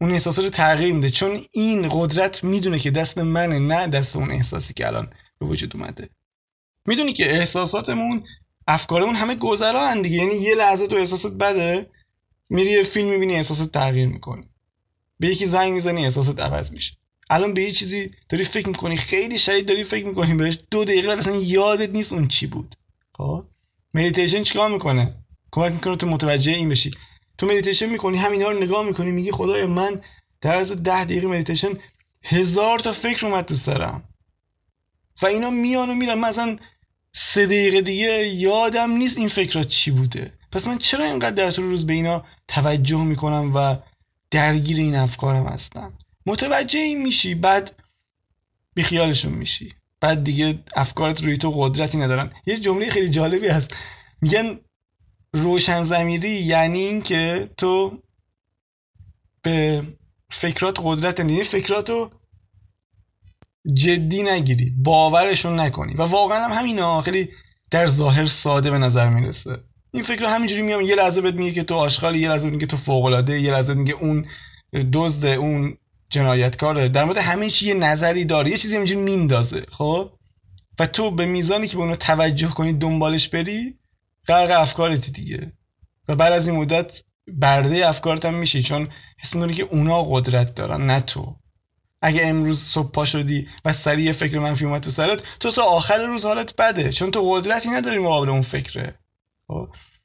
اون 0.00 0.10
احساس 0.10 0.38
رو 0.38 0.50
تغییر 0.50 0.94
میده. 0.94 1.10
چون 1.10 1.44
این 1.52 1.88
قدرت 1.90 2.44
می‌دونه 2.44 2.78
که 2.78 2.90
دست 2.90 3.18
منه 3.18 3.58
نه 3.58 3.86
دست 3.86 4.16
اون 4.16 4.30
احساسی 4.30 4.74
که 4.74 4.86
الان 4.86 5.12
به 5.38 5.46
وجود 5.46 5.76
اومده. 5.76 6.08
می‌دونی 6.86 7.12
که 7.12 7.36
احساساتمون 7.36 8.24
افکارمون 8.68 9.14
همه 9.14 9.34
گذرا 9.34 9.94
دیگه. 9.94 10.16
یعنی 10.16 10.34
یه 10.34 10.54
لحظه 10.54 10.86
تو 10.86 10.96
احساسات 10.96 11.32
بده 11.32 11.90
میری 12.50 12.70
یه 12.70 12.82
فیلم 12.82 13.08
می‌بینی 13.08 13.34
احساسات 13.34 13.72
تغییر 13.72 14.08
می‌کنی. 14.08 14.44
به 15.20 15.28
یکی 15.28 15.46
زنگ 15.46 15.72
می‌زنی 15.72 16.04
احساسات 16.04 16.40
عوض 16.40 16.72
میشه. 16.72 16.94
الان 17.30 17.54
به 17.54 17.62
یه 17.62 17.72
چیزی 17.72 18.10
داری 18.28 18.44
فکر 18.44 18.68
می‌کنی 18.68 18.96
خیلی 18.96 19.38
شدید 19.38 19.66
داری 19.66 19.84
فکر 19.84 20.06
می‌کنی 20.06 20.34
بهش 20.34 20.58
دو 20.70 20.84
دقیقه 20.84 21.12
اصلا 21.12 21.36
یادت 21.36 21.90
نیست 21.90 22.12
اون 22.12 22.28
چی 22.28 22.46
بود. 22.46 22.76
خب؟ 23.14 23.44
مدیتیشن 23.94 24.42
چیکار 24.42 24.70
می‌کنه؟ 24.70 25.14
کمک 25.52 25.72
می‌کنه 25.72 25.96
تو 25.96 26.06
متوجه 26.06 26.52
این 26.52 26.68
بشی. 26.68 26.90
تو 27.38 27.46
مدیتیشن 27.46 27.86
می‌کنی 27.86 28.16
همینا 28.16 28.50
رو 28.50 28.62
نگاه 28.62 28.86
می‌کنی 28.86 29.10
میگی 29.10 29.32
خدای 29.32 29.64
من 29.64 30.00
در 30.40 30.54
از 30.54 30.72
ده 30.72 31.04
دقیقه 31.04 31.26
مدیتیشن 31.26 31.68
هزار 32.24 32.78
تا 32.78 32.92
فکر 32.92 33.26
اومد 33.26 33.44
تو 33.44 33.54
سرم. 33.54 34.04
و 35.22 35.26
اینا 35.26 35.50
میان 35.50 35.90
و 35.90 35.94
میرن. 35.94 36.14
من 36.14 36.28
اصلا 36.28 36.58
سه 37.12 37.46
دقیقه 37.46 37.80
دیگه 37.80 38.28
یادم 38.28 38.90
نیست 38.90 39.18
این 39.18 39.28
فکرات 39.28 39.68
چی 39.68 39.90
بوده. 39.90 40.32
پس 40.52 40.66
من 40.66 40.78
چرا 40.78 41.04
اینقدر 41.04 41.30
در 41.30 41.50
طول 41.50 41.64
روز 41.64 41.86
به 41.86 41.92
اینا 41.92 42.24
توجه 42.48 43.04
می‌کنم 43.04 43.52
و 43.54 43.76
درگیر 44.30 44.76
این 44.76 44.96
افکارم 44.96 45.46
هستم؟ 45.46 45.92
متوجه 46.26 46.78
این 46.78 47.02
میشی 47.02 47.34
بعد 47.34 47.82
بیخیالشون 48.74 49.32
میشی. 49.32 49.74
بعد 50.00 50.24
دیگه 50.24 50.58
افکارت 50.76 51.22
روی 51.22 51.38
تو 51.38 51.50
قدرتی 51.50 51.98
ندارن. 51.98 52.32
یه 52.46 52.56
جمله 52.56 52.90
خیلی 52.90 53.10
جالبی 53.10 53.48
هست. 53.48 53.74
میگن 54.20 54.58
روشن 55.32 55.84
زمیری 55.84 56.30
یعنی 56.30 56.78
اینکه 56.78 57.50
تو 57.56 58.02
به 59.42 59.82
فکرات 60.30 60.78
قدرت 60.82 61.20
نداری. 61.20 61.44
فکرات 61.44 61.90
رو 61.90 62.10
جدی 63.74 64.22
نگیری 64.22 64.72
باورشون 64.78 65.60
نکنی. 65.60 65.94
و 65.94 66.02
واقعا 66.02 66.44
هم 66.44 66.52
همینا 66.52 67.02
خیلی 67.02 67.30
در 67.70 67.86
ظاهر 67.86 68.26
ساده 68.26 68.70
به 68.70 68.78
نظر 68.78 69.08
می‌رسه. 69.08 69.69
این 69.92 70.02
فکر 70.02 70.24
همینجوری 70.24 70.62
میام 70.62 70.80
یه 70.80 70.94
لحظه 70.94 71.20
بهت 71.20 71.34
میگه 71.34 71.52
که 71.52 71.62
تو 71.62 71.74
آشغالی 71.74 72.18
یه 72.18 72.28
لحظه 72.28 72.50
میگه 72.50 72.66
تو 72.66 72.76
فوق 72.76 73.04
العاده 73.04 73.40
یه 73.40 73.52
لحظه 73.52 73.74
میگه 73.74 73.94
اون 73.94 74.26
دزد 74.92 75.24
اون 75.24 75.76
جنایتکاره. 76.10 76.88
در 76.88 77.04
مورد 77.04 77.18
همه 77.18 77.50
چی 77.50 77.66
یه 77.66 77.74
نظری 77.74 78.24
داره 78.24 78.50
یه 78.50 78.56
چیزی 78.56 78.74
همینجوری 78.74 79.00
میندازه 79.00 79.66
خب؟ 79.70 80.10
و 80.78 80.86
تو 80.86 81.10
به 81.10 81.26
میزانی 81.26 81.68
که 81.68 81.76
به 81.76 81.82
اونو 81.82 81.96
توجه 81.96 82.48
کنی 82.48 82.72
دنبالش 82.72 83.28
بری 83.28 83.78
غرق 84.28 84.60
افکارتی 84.60 85.12
دیگه. 85.12 85.52
و 86.08 86.16
بعد 86.16 86.32
از 86.32 86.48
این 86.48 86.56
مدت 86.56 87.02
برده 87.28 87.88
افکارت 87.88 88.24
هم 88.24 88.34
میشی 88.34 88.62
چون 88.62 88.88
حس 89.18 89.34
می‌کنی 89.34 89.54
که 89.54 89.62
اونا 89.62 90.02
قدرت 90.02 90.54
دارن 90.54 90.86
نه 90.86 91.00
تو. 91.00 91.36
اگه 92.02 92.26
امروز 92.26 92.62
صبح 92.62 92.90
پا 92.90 93.04
شدی 93.04 93.48
و 93.64 93.72
سریع 93.72 94.12
فکر 94.12 94.38
منفی 94.38 94.64
اومد 94.64 94.82
تو 94.82 94.90
سرت 94.90 95.22
تو 95.40 95.50
تا 95.50 95.62
آخر 95.62 96.06
روز 96.06 96.24
حالت 96.24 96.56
بده 96.56 96.92
چون 96.92 97.10
تو 97.10 97.30
قدرتی 97.30 97.70
نداری 97.70 97.98
مقابل 97.98 98.28
اون 98.28 98.42
فکره؟ 98.42 98.99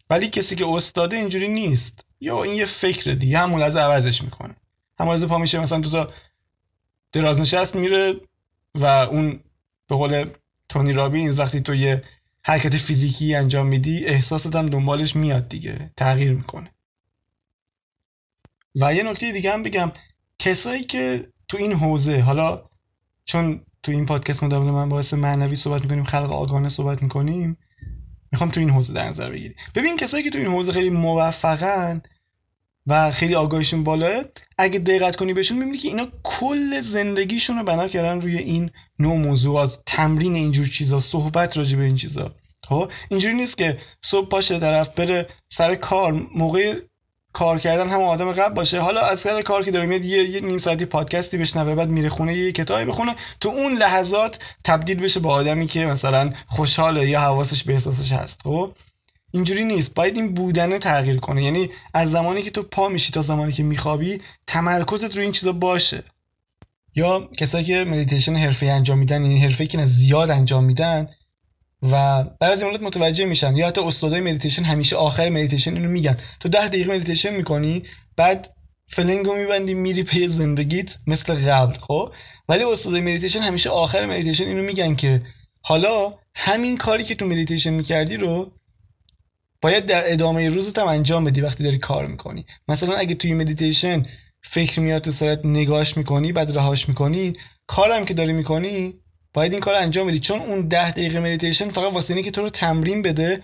ولی 0.09 0.29
کسی 0.29 0.55
که 0.55 0.67
استاده 0.67 1.17
اینجوری 1.17 1.47
نیست. 1.47 2.05
یا 2.19 2.43
این 2.43 2.53
یه 2.53 2.65
فکر 2.65 3.11
دیگه 3.11 3.37
همون 3.37 3.61
لحظه 3.61 3.79
عوضش 3.79 4.21
می‌کنه. 4.21 4.55
همون 4.99 5.13
لحظه 5.13 5.27
پا 5.27 5.37
میشه 5.37 5.59
مثلا 5.59 5.81
تو 5.81 5.89
تا 5.89 6.13
دراز 7.11 7.39
نشست 7.39 7.75
میره 7.75 8.15
و 8.75 8.85
اون 8.85 9.39
به 9.87 9.95
قول 9.95 10.29
تونی 10.69 10.93
رابینز 10.93 11.39
وقتی 11.39 11.61
تو 11.61 11.75
یه 11.75 12.03
حرکت 12.43 12.77
فیزیکی 12.77 13.35
انجام 13.35 13.67
میدی 13.67 14.05
احساست 14.05 14.55
هم 14.55 14.69
دنبالش 14.69 15.15
میاد 15.15 15.49
دیگه. 15.49 15.91
تغییر 15.97 16.31
می‌کنه. 16.31 16.71
و 18.75 18.93
یه 18.93 19.03
نکته 19.03 19.31
دیگه 19.31 19.53
هم 19.53 19.63
بگم. 19.63 19.91
کسایی 20.39 20.83
که 20.83 21.27
تو 21.47 21.57
این 21.57 21.73
حوزه 21.73 22.19
حالا 22.19 22.69
چون 23.25 23.65
تو 23.83 23.91
این 23.91 24.05
پادکست 24.05 24.43
مدام 24.43 24.71
من 24.71 24.89
باعث 24.89 25.13
معنوی 25.13 25.55
صحبت 25.55 25.81
می‌کنیم 25.81 26.03
خلق 26.03 26.31
آگاهانه 26.31 26.69
صحبت 26.69 27.03
می‌کنیم 27.03 27.57
می‌خوام 28.31 28.49
تو 28.49 28.59
این 28.59 28.69
حوزه 28.69 28.93
در 28.93 29.09
نظر 29.09 29.29
بگیری 29.29 29.55
ببین 29.75 29.97
کسایی 29.97 30.23
که 30.23 30.29
تو 30.29 30.37
این 30.37 30.47
حوزه 30.47 30.71
خیلی 30.71 30.89
موفقن 30.89 32.01
و 32.87 33.11
خیلی 33.11 33.35
آگاهیشون 33.35 33.83
بالاه 33.83 34.23
اگه 34.57 34.79
دقت 34.79 35.15
کنی 35.15 35.33
بهشون 35.33 35.57
می‌بینی 35.57 35.77
که 35.77 35.87
اینا 35.87 36.07
کل 36.23 36.81
زندگیشون 36.81 37.57
رو 37.57 37.63
بنا 37.63 37.87
کردن 37.87 38.21
روی 38.21 38.37
این 38.37 38.71
نوع 38.99 39.17
موضوعات. 39.17 39.79
تمرین 39.85 40.35
اینجور 40.35 40.67
چیزا 40.67 40.99
صحبت 40.99 41.57
راجع 41.57 41.77
به 41.77 41.83
این 41.83 41.95
چیزا. 41.95 42.35
خب 42.63 42.91
اینجوری 43.09 43.33
نیست 43.33 43.57
که 43.57 43.77
صبح 44.01 44.29
پاشه 44.29 44.59
طرف 44.59 44.89
بره 44.89 45.27
سر 45.49 45.75
کار 45.75 46.27
موقع 46.35 46.81
کار 47.35 47.59
کردن 47.59 47.89
هم 47.89 48.01
آدم 48.01 48.31
قبل 48.31 48.53
باشه. 48.53 48.79
حالا 48.79 49.01
از 49.01 49.19
سر 49.19 49.41
کار 49.41 49.63
که 49.63 49.71
داره 49.71 49.85
میاد 49.85 50.05
یه, 50.05 50.29
یه 50.29 50.41
نیم 50.41 50.57
ساعتی 50.57 50.85
پادکستی 50.85 51.37
بشنوه 51.37 51.75
بعد 51.75 51.89
میره 51.89 52.09
خونه 52.09 52.37
یه 52.37 52.51
کتابی 52.51 52.85
بخونه. 52.85 53.15
تو 53.39 53.49
اون 53.49 53.73
لحظات 53.73 54.39
تبدیل 54.63 54.99
بشه 54.99 55.19
به 55.19 55.29
آدمی 55.29 55.67
که 55.67 55.85
مثلا 55.85 56.33
خوشحاله 56.47 57.09
یا 57.09 57.19
حواسش 57.19 57.63
به 57.63 57.73
احساسش 57.73 58.11
هست. 58.11 58.41
خب؟ 58.43 58.71
اینجوری 59.31 59.65
نیست. 59.65 59.93
باید 59.93 60.17
این 60.17 60.33
بودنه 60.33 60.79
تغییر 60.79 61.17
کنه. 61.17 61.43
یعنی 61.43 61.69
از 61.93 62.11
زمانی 62.11 62.41
که 62.41 62.51
تو 62.51 62.63
پا 62.63 62.89
میشی 62.89 63.11
تا 63.11 63.21
زمانی 63.21 63.51
که 63.51 63.63
میخوابی 63.63 64.21
تمرکزت 64.47 65.15
رو 65.15 65.21
این 65.21 65.31
چیزا 65.31 65.53
باشه. 65.53 66.03
یا 66.95 67.29
کسایی 67.37 67.65
که 67.65 67.83
مدیتیشن 67.83 68.35
حرفه‌ای 68.35 68.65
انجام 68.65 68.97
میدن 68.97 69.21
این 69.21 69.31
یعنی 69.31 69.43
حرفه‌ای 69.43 69.67
که 69.67 69.85
زیاد 69.85 70.29
انجام 70.29 70.63
میدن 70.63 71.07
و 71.91 71.95
از 72.41 72.63
این 72.63 72.83
متوجه 72.83 73.25
میشن 73.25 73.55
یا 73.55 73.67
حتی 73.67 73.81
استادای 73.81 74.21
مدیتیشن 74.21 74.63
همیشه 74.63 74.95
آخر 74.95 75.29
مدیتیشن 75.29 75.73
اینو 75.73 75.89
میگن. 75.89 76.17
تو 76.39 76.49
ده 76.49 76.67
دقیقه 76.67 76.95
مدیتیشن 76.95 77.35
می‌کنی 77.35 77.83
بعد 78.17 78.55
فلنگو 78.87 79.35
میبندی 79.35 79.73
میری 79.73 80.03
پی 80.03 80.27
زندگیت 80.27 80.97
مثل 81.07 81.33
قبل 81.33 81.77
خب؟ 81.77 82.13
ولی 82.49 82.63
استادای 82.63 83.01
مدیتیشن 83.01 83.39
همیشه 83.39 83.69
آخر 83.69 84.05
مدیتیشن 84.05 84.43
اینو 84.43 84.63
میگن 84.63 84.95
که 84.95 85.21
حالا 85.61 86.13
همین 86.35 86.77
کاری 86.77 87.03
که 87.03 87.15
تو 87.15 87.25
مدیتیشن 87.25 87.69
می‌کردی 87.69 88.17
رو 88.17 88.51
باید 89.61 89.85
در 89.85 90.13
ادامه 90.13 90.49
روزت 90.49 90.79
هم 90.79 90.87
انجام 90.87 91.23
بدی 91.23 91.41
وقتی 91.41 91.63
داری 91.63 91.77
کار 91.77 92.07
می‌کنی. 92.07 92.45
مثلا 92.67 92.95
اگه 92.95 93.15
توی 93.15 93.33
مدیتیشن 93.33 94.05
فکر 94.43 94.79
میاد 94.79 95.01
تو 95.01 95.11
سرت 95.11 95.45
نگاش 95.45 95.97
می‌کنی 95.97 96.31
بعد 96.31 96.57
رهاش 96.57 96.89
می‌کنی 96.89 97.33
کارم 97.67 98.05
که 98.05 98.13
داری 98.13 98.33
می‌کنی 98.33 98.93
باید 99.35 99.51
این 99.51 99.61
کار 99.61 99.75
انجام 99.75 100.07
بدی. 100.07 100.19
چون 100.19 100.39
اون 100.39 100.67
ده 100.67 100.91
دقیقه 100.91 101.19
مدیتیشن 101.19 101.69
فقط 101.69 101.93
واسه 101.93 102.13
اینه 102.13 102.25
که 102.25 102.31
تو 102.31 102.41
رو 102.41 102.49
تمرین 102.49 103.01
بده 103.01 103.43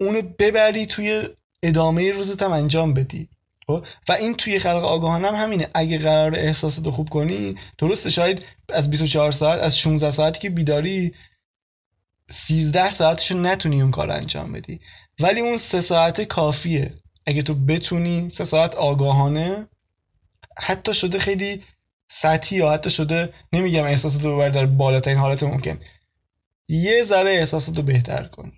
اونو 0.00 0.22
ببری 0.22 0.86
توی 0.86 1.22
ادامه 1.62 2.12
روزت 2.12 2.42
هم 2.42 2.52
انجام 2.52 2.94
بدی. 2.94 3.28
خب؟ 3.66 3.86
و 4.08 4.12
این 4.12 4.34
توی 4.34 4.58
خلق 4.58 4.84
آگاهانه 4.84 5.28
هم 5.28 5.34
همینه. 5.34 5.68
اگه 5.74 5.98
قرار 5.98 6.34
احساسات 6.38 6.90
خوب 6.90 7.08
کنی 7.08 7.54
درسته 7.78 8.10
شاید 8.10 8.46
از 8.68 8.90
24 8.90 9.32
ساعت 9.32 9.60
از 9.60 9.78
16 9.78 10.10
ساعتی 10.10 10.40
که 10.40 10.50
بیداری 10.50 11.14
13 12.30 12.90
ساعتشو 12.90 13.34
نتونی 13.34 13.82
اون 13.82 13.90
کار 13.90 14.10
انجام 14.10 14.52
بدی. 14.52 14.80
ولی 15.20 15.40
اون 15.40 15.56
سه 15.58 15.80
ساعت 15.80 16.22
کافیه. 16.22 16.94
اگه 17.26 17.42
تو 17.42 17.54
بتونی 17.54 18.30
سه 18.30 18.44
ساعت 18.44 18.74
آگاهانه 18.74 19.68
حتی 20.58 20.94
شده 20.94 21.18
خیلی 21.18 21.62
سطحی 22.08 22.56
یا 22.56 22.72
حتی 22.72 22.90
شده 22.90 23.32
نمیگم 23.52 23.84
احساسات 23.84 24.22
رو 24.22 24.34
ببر 24.34 24.48
در 24.48 24.66
بالاترین 24.66 25.18
حالت 25.18 25.42
ممکن. 25.42 25.80
یه 26.68 27.04
ذره 27.04 27.30
احساسات 27.30 27.76
رو 27.76 27.82
بهتر 27.82 28.22
کنی. 28.24 28.52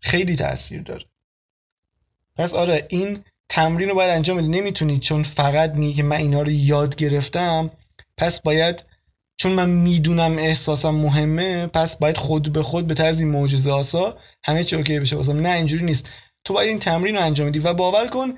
خیلی 0.00 0.36
تاثیر 0.36 0.82
داره. 0.82 1.04
پس 2.36 2.54
آره 2.54 2.86
این 2.88 3.24
تمرین 3.48 3.88
رو 3.88 3.94
باید 3.94 4.10
انجام 4.10 4.36
بدی. 4.36 4.48
نمی‌تونی 4.48 4.98
چون 4.98 5.22
فقط 5.22 5.74
میگی 5.74 5.94
که 5.94 6.02
من 6.02 6.16
اینا 6.16 6.42
رو 6.42 6.50
یاد 6.50 6.96
گرفتم 6.96 7.70
پس 8.16 8.40
باید 8.40 8.84
چون 9.36 9.52
من 9.52 9.68
می‌دونم 9.70 10.38
احساسم 10.38 10.90
مهمه 10.94 11.66
پس 11.66 11.96
باید 11.96 12.16
خود 12.16 12.52
به 12.52 12.62
خود 12.62 12.86
به 12.86 12.94
طرز 12.94 13.20
این 13.20 13.30
معجزه 13.30 13.70
آسا 13.70 14.18
همه 14.44 14.64
چی 14.64 14.76
اوکی 14.76 15.00
بشه. 15.00 15.16
واسم 15.16 15.40
نه 15.40 15.48
اینجوری 15.48 15.84
نیست. 15.84 16.08
تو 16.44 16.54
باید 16.54 16.68
این 16.68 16.78
تمرین 16.78 17.16
رو 17.16 17.22
انجام 17.22 17.48
بدی 17.48 17.58
و 17.58 17.74
باور 17.74 18.08
کن 18.08 18.34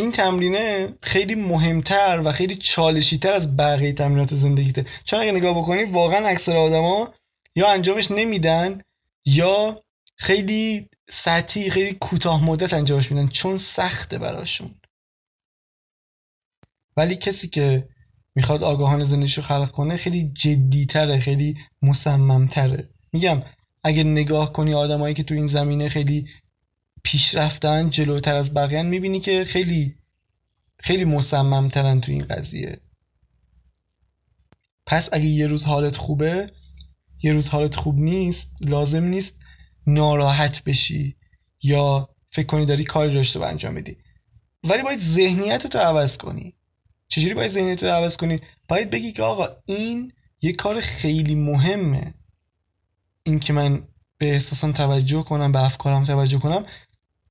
این 0.00 0.12
تمرینه 0.12 0.94
خیلی 1.02 1.34
مهمتر 1.34 2.22
و 2.24 2.32
خیلی 2.32 2.56
چالشیتر 2.56 3.32
از 3.32 3.56
بقیه 3.56 3.92
تمرینات 3.92 4.34
زندگیته. 4.34 4.86
چون 5.04 5.20
اگه 5.20 5.32
نگاه 5.32 5.58
بکنی 5.58 5.84
واقعا 5.84 6.26
اکثر 6.26 6.56
آدما 6.56 7.14
یا 7.54 7.68
انجامش 7.72 8.10
نمیدن 8.10 8.80
یا 9.24 9.82
خیلی 10.16 10.88
سطحی 11.10 11.70
خیلی 11.70 11.92
کوتاه 11.92 12.44
مدت 12.44 12.74
انجامش 12.74 13.12
میدن 13.12 13.28
چون 13.28 13.58
سخته 13.58 14.18
براشون. 14.18 14.74
ولی 16.96 17.16
کسی 17.16 17.48
که 17.48 17.88
می‌خواد 18.34 18.62
آگاهان 18.62 19.04
زندگیش 19.04 19.36
رو 19.36 19.42
خلق 19.42 19.70
کنه 19.70 19.96
خیلی 19.96 20.32
جدیتره 20.34 21.20
خیلی 21.20 21.56
مصممتره. 21.82 22.88
میگم 23.12 23.42
اگه 23.84 24.04
نگاه 24.04 24.52
کنی 24.52 24.74
آدمایی 24.74 25.14
که 25.14 25.22
تو 25.22 25.34
این 25.34 25.46
زمینه 25.46 25.88
خیلی 25.88 26.26
پیشرفتن 27.02 27.90
جلوتر 27.90 28.36
از 28.36 28.54
بقیه 28.54 28.82
می‌بینی 28.82 29.20
که 29.20 29.44
خیلی 29.44 29.94
خیلی 30.78 31.04
مصممترن 31.04 32.00
تو 32.00 32.12
این 32.12 32.22
قضیه. 32.22 32.80
پس 34.86 35.08
اگه 35.12 35.26
یه 35.26 35.46
روز 35.46 35.64
حالت 35.64 35.96
خوبه 35.96 36.52
یه 37.22 37.32
روز 37.32 37.48
حالت 37.48 37.76
خوب 37.76 37.98
نیست 37.98 38.50
لازم 38.60 39.04
نیست 39.04 39.36
ناراحت 39.86 40.64
بشی 40.64 41.16
یا 41.62 42.08
فکر 42.30 42.46
کنی 42.46 42.66
داری 42.66 42.84
کاری 42.84 43.14
داشته 43.14 43.40
و 43.40 43.42
انجام 43.42 43.74
بدی 43.74 43.96
ولی 44.64 44.82
باید 44.82 45.00
ذهنیت 45.00 45.66
تو 45.66 45.78
عوض 45.78 46.16
کنی. 46.16 46.54
چجوری 47.08 47.34
باید 47.34 47.50
ذهنیت 47.50 47.82
رو 47.82 47.88
عوض 47.88 48.16
کنی؟ 48.16 48.40
باید 48.68 48.90
بگی 48.90 49.12
که 49.12 49.22
آقا 49.22 49.48
این 49.66 50.12
یه 50.42 50.52
کار 50.52 50.80
خیلی 50.80 51.34
مهمه. 51.34 52.14
این 53.22 53.38
که 53.40 53.52
من 53.52 53.88
به 54.18 54.32
احساسم 54.32 54.72
توجه 54.72 55.22
کنم 55.22 55.52
به 55.52 55.64
افکارم 55.64 56.04
توجه 56.04 56.38
کنم 56.38 56.66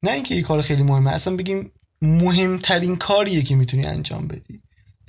نه 0.04 0.12
اینکه 0.12 0.36
یه 0.36 0.42
کار 0.42 0.62
خیلی 0.62 0.84
مهمه 0.84 1.12
اصلا 1.12 1.36
بگیم 1.36 1.72
مهمترین 2.02 2.96
کاریه 2.96 3.44
که 3.44 3.56
می‌تونی 3.56 3.88
انجام 3.88 4.28
بدی. 4.28 4.62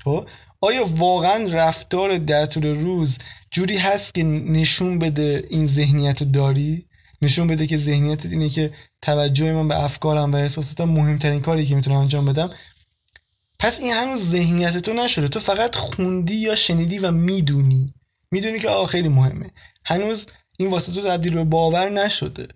خب؟ 0.04 0.26
آیا 0.60 0.84
واقعا 0.84 1.48
رفتار 1.48 2.18
در 2.18 2.46
طول 2.46 2.66
روز 2.66 3.18
جوری 3.50 3.76
هست 3.76 4.14
که 4.14 4.22
نشون 4.22 4.98
بده 4.98 5.44
این 5.50 5.66
ذهنیت 5.66 6.22
رو 6.22 6.30
داری؟ 6.30 6.86
نشون 7.22 7.46
بده 7.46 7.66
که 7.66 7.78
ذهنیت 7.78 8.26
اینه 8.26 8.48
که 8.48 8.72
توجه 9.02 9.52
من 9.52 9.68
به 9.68 9.82
افکارم 9.82 10.32
و 10.32 10.36
احساساتم 10.36 10.84
مهمترین 10.84 11.40
کاری 11.40 11.66
که 11.66 11.74
می‌تونم 11.74 11.96
انجام 11.96 12.24
بدم؟ 12.24 12.50
پس 13.58 13.80
این 13.80 13.92
هنوز 13.92 14.30
ذهنیت 14.30 14.78
تو 14.78 14.92
نشده. 14.92 15.28
تو 15.28 15.40
فقط 15.40 15.74
خوندی 15.74 16.34
یا 16.34 16.54
شنیدی 16.54 16.98
و 16.98 17.10
می‌دونی. 17.10 17.94
می‌دونی 18.30 18.58
که 18.58 18.68
آقا 18.68 18.86
خیلی 18.86 19.08
مهمه. 19.08 19.50
هنوز 19.84 20.26
این 20.58 20.70
واسه 20.70 20.92
تو 20.92 21.08
تبدیل 21.08 21.34
به 21.34 21.44
باور 21.44 21.90
نشده. 21.90 22.48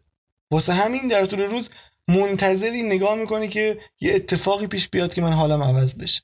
واسه 0.50 0.74
همین 0.74 1.08
در 1.08 1.26
طول 1.26 1.40
روز 1.40 1.70
منتظری 2.08 2.82
نگاه 2.82 3.14
می‌کنی 3.14 3.48
که 3.48 3.78
یه 4.00 4.14
اتفاقی 4.14 4.66
پیش 4.66 4.88
بیاد 4.88 5.14
که 5.14 5.22
من 5.22 5.32
حالم 5.32 5.62
عوض 5.62 5.94
بشه. 5.94 6.22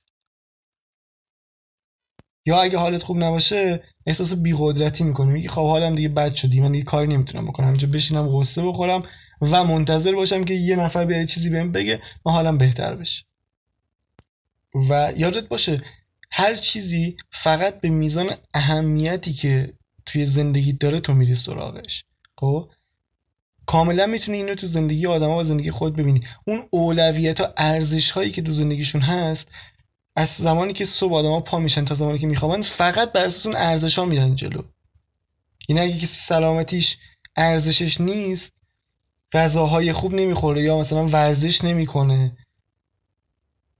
یا 2.46 2.62
اگه 2.62 2.78
حالت 2.78 3.02
خوب 3.02 3.16
نباشه 3.16 3.82
احساس 4.06 4.34
بیقدرتی 4.34 5.04
می‌کنی. 5.04 5.32
میگی 5.32 5.48
خب 5.48 5.62
حالم 5.62 5.94
دیگه 5.94 6.08
بد 6.08 6.34
شدی 6.34 6.60
من 6.60 6.72
دیگه 6.72 6.84
کاری 6.84 7.06
نمی‌تونم 7.06 7.46
بکنم. 7.46 7.68
اینجا 7.68 7.88
بشینم 7.88 8.28
غصه 8.28 8.62
بخورم 8.62 9.02
و 9.40 9.64
منتظر 9.64 10.14
باشم 10.14 10.44
که 10.44 10.54
یه 10.54 10.76
نفر 10.76 11.04
بیاد 11.04 11.26
چیزی 11.26 11.50
بهم 11.50 11.72
بگه 11.72 12.02
ما 12.26 12.32
حالم 12.32 12.58
بهتر 12.58 12.96
بشه. 12.96 13.24
و 14.90 15.12
یادت 15.16 15.48
باشه 15.48 15.82
هر 16.30 16.54
چیزی 16.54 17.16
فقط 17.30 17.80
به 17.80 17.88
میزان 17.88 18.36
اهمیتی 18.54 19.32
که 19.32 19.72
توی 20.06 20.26
زندگی 20.26 20.72
داره 20.72 21.00
تو 21.00 21.14
میری 21.14 21.34
سراغش. 21.34 22.04
خب؟ 22.36 22.70
کاملا 23.70 24.06
می‌تونی 24.06 24.36
اینو 24.36 24.54
تو 24.54 24.66
زندگی 24.66 25.06
آدما 25.06 25.38
و 25.38 25.44
زندگی 25.44 25.70
خود 25.70 25.96
ببینی. 25.96 26.20
اون 26.44 26.68
اولویت 26.70 27.40
ها 27.40 27.54
ارزش 27.56 28.10
هایی 28.10 28.30
که 28.30 28.42
تو 28.42 28.52
زندگیشون 28.52 29.00
هست 29.00 29.48
از 30.16 30.28
زمانی 30.28 30.72
که 30.72 30.84
صبح 30.84 31.14
آدما 31.14 31.40
پا 31.40 31.58
میشن 31.58 31.84
تا 31.84 31.94
زمانی 31.94 32.18
که 32.18 32.26
میخوابن 32.26 32.62
فقط 32.62 33.12
بر 33.12 33.24
اساس 33.24 33.46
اون 33.46 33.56
ارزش 33.56 33.98
ها 33.98 34.04
میرن 34.04 34.34
جلو. 34.34 34.62
این 35.68 35.78
اگه 35.78 35.94
کسی 35.94 36.06
سلامتیش 36.06 36.98
ارزشش 37.36 38.00
نیست 38.00 38.52
غذاهای 39.32 39.92
خوب 39.92 40.14
نمی‌خوره 40.14 40.62
یا 40.62 40.78
مثلا 40.78 41.08
ورزش 41.08 41.64
نمی‌کنه 41.64 42.36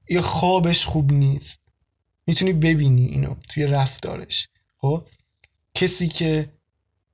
یا 0.09 0.23
خوابش 0.23 0.87
خوب 0.87 1.13
نیست 1.13 1.61
می‌تونی 2.27 2.53
ببینی 2.53 3.07
اینو 3.07 3.35
توی 3.49 3.67
رفتارش. 3.67 4.49
خب؟ 4.77 5.07
کسی 5.75 6.09
که 6.09 6.53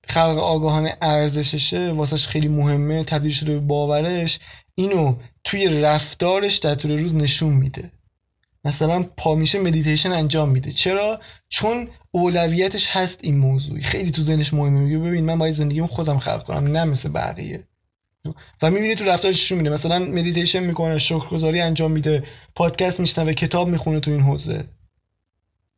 خلق 0.07 0.38
آگاهانه 0.38 0.97
ارزششه 1.03 1.90
واسش 1.90 2.27
خیلی 2.29 2.49
مهمه 2.49 3.05
تبدیل 3.05 3.33
شده 3.33 3.53
به 3.53 3.61
باورش 3.61 4.38
اینو 4.75 5.16
توی 5.45 5.81
رفتارش 5.81 6.57
در 6.57 6.75
طول 6.75 6.99
روز 6.99 7.14
نشون 7.14 7.53
میده. 7.53 7.90
مثلا 8.64 9.03
پا 9.16 9.35
میشه 9.35 9.59
مدیتیشن 9.59 10.12
انجام 10.12 10.49
میده. 10.49 10.73
چرا؟ 10.73 11.21
چون 11.49 11.88
اولویتش 12.11 12.87
هست 12.87 13.19
این 13.23 13.37
موضوع 13.37 13.81
خیلی 13.81 14.11
تو 14.11 14.23
ذهنش 14.23 14.55
مهمه. 14.55 14.81
میگه 14.81 14.99
ببین 14.99 15.25
من 15.25 15.38
باید 15.38 15.55
زندگیم 15.55 15.87
خودم 15.87 16.19
خلق 16.19 16.45
کنم 16.45 16.73
نه 16.77 16.85
مثل 16.85 17.09
بقیه. 17.09 17.64
و 18.62 18.71
می‌بینی 18.71 18.95
تو 18.95 19.05
رفتارش 19.05 19.35
نشون 19.35 19.59
میده 19.59 19.71
مثلا 19.71 19.99
مدیتیشن 19.99 20.59
می‌کنه 20.61 20.99
شکرگزاری 20.99 21.61
انجام 21.61 21.92
میده 21.92 22.25
پادکست 22.55 23.01
میشنوه 23.01 23.35
کتاب 23.35 23.69
می‌خونه 23.69 24.01
تو 24.01 24.11
این 24.11 24.21
حوزه. 24.21 24.64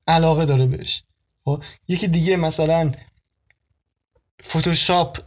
علاقه 0.06 0.46
داره 0.46 0.66
بهش. 0.66 1.02
خب؟ 1.44 1.62
یکی 1.88 2.08
دیگه 2.08 2.36
مثلا 2.36 2.92
فتوشاپ 4.42 5.18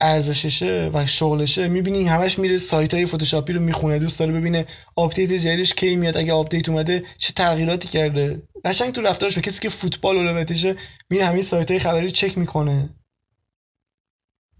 ارزششه 0.00 0.90
و 0.94 1.06
شغلشه 1.06 1.68
می‌بینی 1.68 2.04
همش 2.04 2.38
میره 2.38 2.58
سایت 2.58 2.94
های 2.94 3.06
فتوشاپی 3.06 3.52
رو 3.52 3.60
می‌خونه 3.60 3.98
دوست 3.98 4.18
داره 4.18 4.32
ببینه 4.32 4.66
آپدیت 4.96 5.32
جدیدش 5.32 5.74
کی 5.74 5.96
میاد 5.96 6.16
اگه 6.16 6.32
آپدیت 6.32 6.68
اومده 6.68 7.04
چه 7.18 7.32
تغییراتی 7.32 7.88
کرده. 7.88 8.42
قشنگ 8.64 8.94
تو 8.94 9.02
رفتارش 9.02 9.34
به 9.34 9.40
کسی 9.40 9.60
که 9.60 9.68
فوتبال 9.68 10.16
اولویتشه 10.16 10.76
میره 11.10 11.26
همین 11.26 11.42
سایت 11.42 11.70
های 11.70 11.80
خبری 11.80 12.10
چک 12.10 12.38
می‌کنه. 12.38 12.90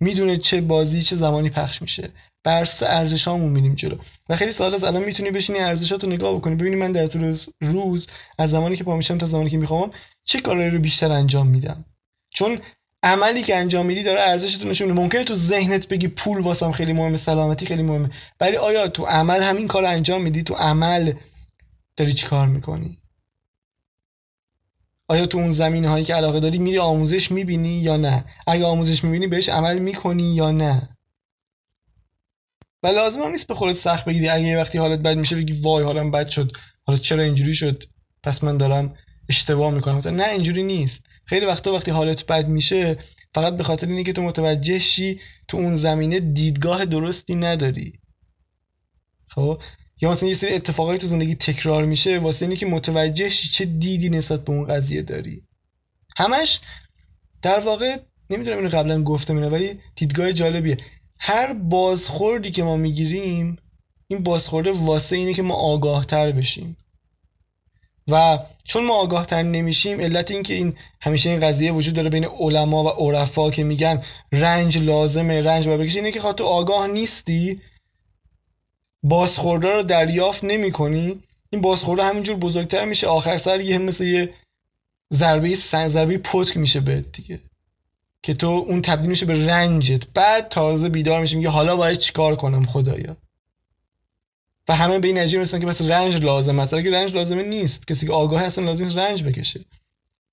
می‌دونه 0.00 0.36
چه 0.36 0.60
بازی 0.60 1.02
چه 1.02 1.16
زمانی 1.16 1.50
پخش 1.50 1.82
میشه. 1.82 2.10
بر 2.44 2.62
اساس 2.62 2.90
ارزشامون 2.90 3.52
میریم 3.52 3.74
جلو. 3.74 3.96
و 4.28 4.36
خیلی 4.36 4.52
سوال 4.52 4.74
از 4.74 4.84
الان 4.84 5.04
می‌تونی 5.04 5.30
بشینی 5.30 5.58
ارزشات 5.58 6.04
رو 6.04 6.10
نگاه 6.10 6.36
بکنی 6.36 6.54
ببینی 6.54 6.76
من 6.76 6.92
در 6.92 7.06
طول 7.06 7.38
روز 7.60 8.06
از 8.38 8.50
زمانی 8.50 8.76
که 8.76 8.84
پا 8.84 8.96
میشم 8.96 9.18
تا 9.18 9.26
زمانی 9.26 9.50
که 9.50 9.56
می‌خوام 9.56 9.90
چه 10.24 10.40
کارهایی 10.40 10.70
رو 10.70 10.78
بیشتر 10.78 11.12
انجام 11.12 11.46
میدم؟ 11.46 11.84
چون 12.30 12.60
عملی 13.02 13.42
که 13.42 13.56
انجام 13.56 13.86
میدی 13.86 14.02
داره 14.02 14.20
ارزشت 14.20 14.62
رو 14.62 14.68
نشون 14.68 14.92
ممکنه 14.92 15.24
تو 15.24 15.34
ذهنت 15.34 15.88
بگی 15.88 16.08
پول 16.08 16.38
واسم 16.38 16.72
خیلی 16.72 16.92
مهمه 16.92 17.16
سلامتی 17.16 17.66
خیلی 17.66 17.82
مهمه. 17.82 18.10
ولی 18.40 18.56
آیا 18.56 18.88
تو 18.88 19.04
عمل 19.04 19.42
همین 19.42 19.68
کار 19.68 19.84
انجام 19.84 20.22
میدی؟ 20.22 20.42
تو 20.42 20.54
عمل 20.54 21.12
داری 21.96 22.12
چی 22.12 22.26
کار 22.26 22.46
می‌کنی؟ 22.46 22.98
آیا 25.08 25.26
تو 25.26 25.38
اون 25.38 25.50
زمینه 25.50 25.88
هایی 25.88 26.04
که 26.04 26.14
علاقه 26.14 26.40
داری 26.40 26.58
میری 26.58 26.78
آموزش 26.78 27.30
می‌بینی 27.30 27.78
یا 27.78 27.96
نه؟ 27.96 28.24
اگه 28.46 28.64
آموزش 28.64 29.04
می‌بینی 29.04 29.26
بهش 29.26 29.48
عمل 29.48 29.78
می‌کنی 29.78 30.34
یا 30.34 30.50
نه؟ 30.50 30.88
و 32.82 32.86
لازم 32.86 33.22
هم 33.22 33.30
نیست 33.30 33.48
به 33.48 33.54
خودت 33.54 33.76
سخت 33.76 34.04
بگیری. 34.04 34.28
اگه 34.28 34.44
یه 34.44 34.58
وقتی 34.58 34.78
حالت 34.78 34.98
بد 34.98 35.16
میشه 35.16 35.36
بگی 35.36 35.60
وای 35.60 35.84
حالم 35.84 36.10
بد 36.10 36.28
شد. 36.28 36.52
حالا 36.86 36.98
چرا 36.98 37.22
اینجوری 37.22 37.54
شد؟ 37.54 37.84
پس 38.22 38.44
من 38.44 38.56
دارم 38.56 38.94
اشتباه 39.28 39.70
می‌کنم. 39.70 39.98
نه 39.98 40.28
اینجوری 40.28 40.62
نیست. 40.62 41.04
خیلی 41.28 41.46
وقتا 41.46 41.72
وقتی 41.72 41.90
حالت 41.90 42.26
بد 42.26 42.48
میشه 42.48 42.98
فقط 43.34 43.56
به 43.56 43.64
خاطر 43.64 43.86
اینه 43.86 44.04
که 44.04 44.12
تو 44.12 44.22
متوجه 44.22 44.78
شی 44.78 45.20
تو 45.48 45.56
اون 45.56 45.76
زمینه 45.76 46.20
دیدگاه 46.20 46.84
درستی 46.84 47.34
نداری. 47.34 47.92
خب؟ 49.28 49.62
یا 50.00 50.10
مثلا 50.10 50.28
یه 50.28 50.34
سری 50.34 50.54
اتفاقایی 50.54 50.98
تو 50.98 51.06
زندگی 51.06 51.34
تکرار 51.34 51.84
میشه 51.84 52.18
واسه 52.18 52.46
اینه 52.46 52.56
که 52.56 52.66
متوجه 52.66 53.28
شی 53.28 53.48
چه 53.48 53.64
دیدی 53.64 54.10
نسبت 54.10 54.44
به 54.44 54.52
اون 54.52 54.66
قضیه 54.66 55.02
داری. 55.02 55.42
همش 56.16 56.60
در 57.42 57.58
واقع 57.60 57.98
نمی‌دونم 58.30 58.56
اینو 58.56 58.68
قبلا 58.68 59.02
گفتم 59.02 59.34
اینه 59.34 59.48
ولی 59.48 59.80
دیدگاه 59.96 60.32
جالبیه. 60.32 60.76
هر 61.18 61.52
بازخوردی 61.52 62.50
که 62.50 62.62
ما 62.62 62.76
می‌گیریم 62.76 63.56
این 64.08 64.22
بازخورده 64.22 64.72
واسه 64.72 65.16
اینه 65.16 65.34
که 65.34 65.42
ما 65.42 65.54
آگاه 65.54 66.06
تر 66.06 66.32
بشیم. 66.32 66.76
و 68.08 68.38
چون 68.64 68.84
ما 68.84 68.94
آگاه 68.94 69.26
تر 69.26 69.42
نمیشیم 69.42 70.00
علت 70.00 70.30
این 70.30 70.42
که 70.42 70.54
این 70.54 70.76
همیشه 71.00 71.30
این 71.30 71.40
قضیه 71.40 71.72
وجود 71.72 71.94
داره 71.94 72.10
بین 72.10 72.24
علما 72.24 72.84
و 72.84 72.88
عرفا 72.88 73.50
که 73.50 73.64
میگن 73.64 74.02
رنج 74.32 74.78
لازمه 74.78 75.42
رنج 75.42 75.68
باید 75.68 75.80
بکشی 75.80 75.98
اینه 75.98 76.12
که 76.12 76.20
خاطر 76.20 76.44
آگاه 76.44 76.86
نیستی 76.86 77.60
بازخورده 79.02 79.72
رو 79.72 79.82
دریافت 79.82 80.44
نمی 80.44 80.72
کنی 80.72 81.22
این 81.50 81.60
بازخورده 81.60 82.04
همینجور 82.04 82.36
بزرگتر 82.36 82.84
میشه 82.84 83.06
آخر 83.06 83.36
سر 83.36 83.60
یه 83.60 83.78
مثل 83.78 84.04
یه 84.04 84.34
ضربه 85.12 85.54
سن 85.54 85.88
ضربه 85.88 86.18
پتک 86.18 86.56
میشه 86.56 86.80
بهت 86.80 87.12
دیگه. 87.12 87.40
که 88.22 88.34
تو 88.34 88.46
اون 88.46 88.82
تبدیل 88.82 89.10
میشه 89.10 89.26
به 89.26 89.46
رنجت. 89.46 90.06
بعد 90.14 90.48
تازه 90.48 90.88
بیدار 90.88 91.20
میشه 91.20 91.36
میگه 91.36 91.48
حالا 91.48 91.76
باید 91.76 91.98
چیکار 91.98 92.36
کنم 92.36 92.66
خدایا؟ 92.66 93.16
و 94.68 94.76
همه 94.76 94.98
به 94.98 95.08
این 95.08 95.18
نتیجه 95.18 95.38
می‌رسن 95.38 95.60
که 95.60 95.66
بس 95.66 95.82
رنج 95.82 96.24
لازم 96.24 96.58
است. 96.58 96.74
که 96.74 96.90
رنج 96.90 97.14
لازمه 97.14 97.42
نیست. 97.42 97.86
کسی 97.86 98.06
که 98.06 98.12
آگاه 98.12 98.42
هستن 98.42 98.64
لازم 98.64 98.84
نیست 98.84 98.96
رنج 98.96 99.24
بکشه. 99.24 99.60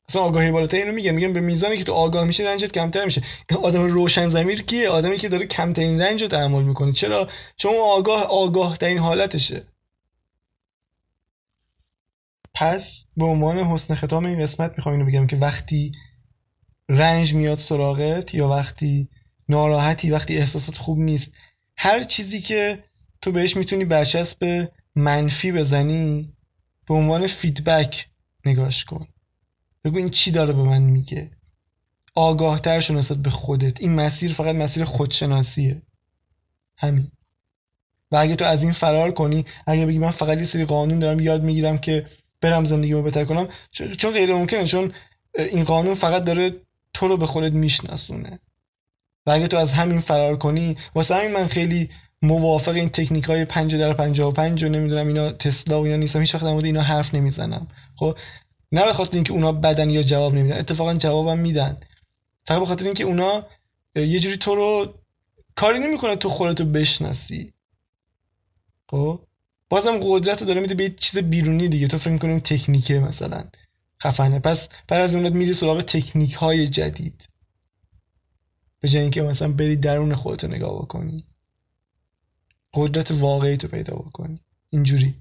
اصلا 0.09 0.21
آگاهی 0.21 0.51
بالاتر 0.51 0.77
اینو 0.77 0.91
میگن. 0.91 1.11
میگن 1.11 1.33
به 1.33 1.39
میزانی 1.39 1.77
که 1.77 1.83
تو 1.83 1.93
آگاه 1.93 2.25
میشه 2.25 2.43
رنجت 2.43 2.71
کمتر 2.71 3.05
میشه. 3.05 3.23
این 3.49 3.59
آدم 3.59 3.83
روشن 3.83 4.29
زمیر 4.29 4.61
کیه؟ 4.63 4.89
آدمی 4.89 5.17
که 5.17 5.29
داره 5.29 5.47
کمترین 5.47 6.01
رنج 6.01 6.21
رو 6.21 6.27
تحمل 6.27 6.63
می‌کنه. 6.63 6.93
چرا؟ 6.93 7.29
چون 7.57 7.73
آگاه 7.75 8.23
آگاه 8.23 8.77
ترین 8.77 8.97
حالتشه. 8.97 9.63
پس 12.53 13.05
به 13.17 13.25
عنوان 13.25 13.57
حسن 13.59 13.95
ختام 13.95 14.25
این 14.25 14.43
قسمت 14.43 14.73
می‌خوام 14.77 14.95
اینو 14.95 15.07
بگم 15.07 15.27
که 15.27 15.35
وقتی 15.35 15.91
رنج 16.89 17.33
میاد 17.33 17.57
سراغت 17.57 18.33
یا 18.33 18.47
وقتی 18.47 19.09
ناراحتی 19.49 20.11
وقتی 20.11 20.37
احساسات 20.37 20.77
خوب 20.77 20.99
نیست 20.99 21.31
هر 21.77 22.03
چیزی 22.03 22.41
که 22.41 22.83
تو 23.25 23.31
بهش 23.31 23.57
می‌تونی 23.57 23.85
برچسب 23.85 24.71
منفی 24.95 25.51
بزنی 25.51 26.33
به 26.87 26.93
عنوان 26.93 27.27
فیدبک 27.27 28.07
نگاش 28.45 28.85
کن. 28.85 29.07
بگو 29.83 29.97
این 29.97 30.09
چی 30.09 30.31
داره 30.31 30.53
به 30.53 30.63
من 30.63 30.81
میگه. 30.81 31.31
آگاهتر 32.15 32.79
شو 32.79 32.93
نسبت 32.93 33.17
به 33.17 33.29
خودت. 33.29 33.81
این 33.81 33.95
مسیر 33.95 34.33
فقط 34.33 34.55
مسیر 34.55 34.83
خودشناسیه. 34.83 35.81
همین. 36.77 37.11
و 38.11 38.15
اگه 38.15 38.35
تو 38.35 38.45
از 38.45 38.63
این 38.63 38.71
فرار 38.71 39.11
کنی 39.11 39.45
اگه 39.67 39.85
بگی 39.85 39.97
من 39.97 40.11
فقط 40.11 40.37
یه 40.37 40.45
سری 40.45 40.65
قانون 40.65 40.99
دارم 40.99 41.19
یاد 41.19 41.43
می‌گیرم 41.43 41.77
که 41.77 42.05
برم 42.41 42.65
زندگیمو 42.65 43.01
بهتر 43.01 43.25
کنم 43.25 43.49
چون 43.71 44.11
غیر 44.11 44.33
ممکنه 44.33 44.65
چون 44.65 44.93
این 45.35 45.63
قانون 45.63 45.93
فقط 45.93 46.23
داره 46.23 46.61
تو 46.93 47.07
رو 47.07 47.17
به 47.17 47.25
خودت 47.25 47.51
میشناسونه. 47.51 48.39
و 49.25 49.31
اگه 49.31 49.47
تو 49.47 49.57
از 49.57 49.73
همین 49.73 49.99
فرار 49.99 50.37
کنی 50.37 50.77
واسه 50.95 51.15
همین 51.15 51.31
من 51.31 51.47
خیلی 51.47 51.89
موافق 52.21 52.71
این 52.71 52.89
تکنیک 52.89 53.23
های 53.23 53.45
5 53.45 53.75
در 53.75 53.93
55 53.93 54.63
و 54.63 54.69
نمی‌دونم 54.69 55.07
اینا 55.07 55.31
تسلا 55.31 55.81
و 55.81 55.83
اینا 55.83 55.97
نیستم. 55.97 56.19
هیچ 56.19 56.35
وقت 56.35 56.43
اینا 56.43 56.81
حرف 56.81 57.15
نمی‌زنم. 57.15 57.67
خب 57.95 58.17
نه 58.71 58.85
به 58.85 58.93
خاطر 58.93 59.15
اینکه 59.15 59.33
اونا 59.33 59.51
بدن 59.51 59.89
یا 59.89 60.01
جواب 60.03 60.33
نمیدن 60.35 60.57
اتفاقا 60.57 60.93
جوابم 60.93 61.39
میدن. 61.39 61.77
فقط 62.47 62.59
به 62.59 62.65
خاطر 62.65 62.85
اینکه 62.85 63.03
اونا 63.03 63.45
یه 63.95 64.19
جوری 64.19 64.37
تو 64.37 64.55
رو 64.55 64.93
کاری 65.55 65.79
نمی‌کنه 65.79 66.15
تو 66.15 66.29
خودتو 66.29 66.65
بشناسی. 66.65 67.53
خب 68.89 69.19
بازم 69.69 69.99
قدرت 70.01 70.41
رو 70.41 70.47
داره 70.47 70.61
میده 70.61 70.75
به 70.75 70.89
چیز 70.89 71.17
بیرونی 71.19 71.67
دیگه. 71.67 71.87
تو 71.87 71.97
فکر 71.97 72.09
می‌کنی 72.09 72.39
تکنیکه 72.39 72.99
مثلا. 72.99 73.43
خفنه. 74.03 74.39
پس 74.39 74.69
بعد 74.87 75.01
از 75.01 75.15
اون 75.15 75.29
میری 75.29 75.53
سراغ 75.53 75.81
تکنیک 75.81 76.33
های 76.33 76.67
جدید. 76.67 77.27
به 78.79 78.87
جای 78.87 79.01
اینکه 79.01 79.21
مثلا 79.21 79.51
بری 79.51 79.75
درون 79.75 80.15
خودتو 80.15 80.47
نگاه 80.47 80.81
بکنی. 80.81 81.25
قدرت 82.75 83.11
واقعی 83.11 83.57
تو 83.57 83.67
پیدا 83.67 83.95
بکنی. 83.95 84.39
اینجوری. 84.69 85.15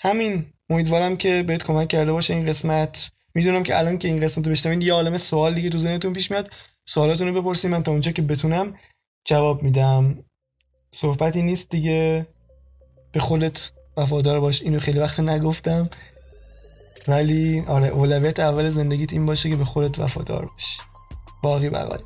همین 0.00 0.46
امیدوارم 0.70 1.16
که 1.16 1.42
بهت 1.42 1.62
کمک 1.62 1.88
کرده 1.88 2.12
باشه 2.12 2.34
این 2.34 2.46
قسمت. 2.46 3.10
می‌دونم 3.34 3.62
که 3.62 3.78
الان 3.78 3.98
که 3.98 4.08
این 4.08 4.20
قسمت 4.20 4.46
رو 4.46 4.52
بشنوین 4.52 4.82
یه 4.82 4.92
عالم 4.92 5.18
سوال 5.18 5.54
دیگه 5.54 5.70
تو 5.70 5.78
ذهنتون 5.78 6.12
پیش 6.12 6.30
میاد. 6.30 6.50
سوالاتون 6.84 7.28
رو 7.28 7.42
بپرسید 7.42 7.70
من 7.70 7.82
تا 7.82 7.90
اونجا 7.90 8.12
که 8.12 8.22
بتونم 8.22 8.74
جواب 9.24 9.62
میدم. 9.62 10.24
صحبتی 10.92 11.42
نیست 11.42 11.70
دیگه. 11.70 12.26
به 13.12 13.20
خودت 13.20 13.70
وفادار 13.96 14.40
باش. 14.40 14.62
اینو 14.62 14.78
خیلی 14.78 14.98
وقت 14.98 15.20
نگفتم. 15.20 15.90
ولی 17.08 17.64
آره 17.66 17.88
اولویت 17.88 18.40
اول 18.40 18.70
زندگیت 18.70 19.12
این 19.12 19.26
باشه 19.26 19.50
که 19.50 19.56
به 19.56 19.64
خودت 19.64 19.98
وفادار 19.98 20.46
باشی. 20.46 20.78
باقی 21.42 21.68
بقایت 21.68 22.00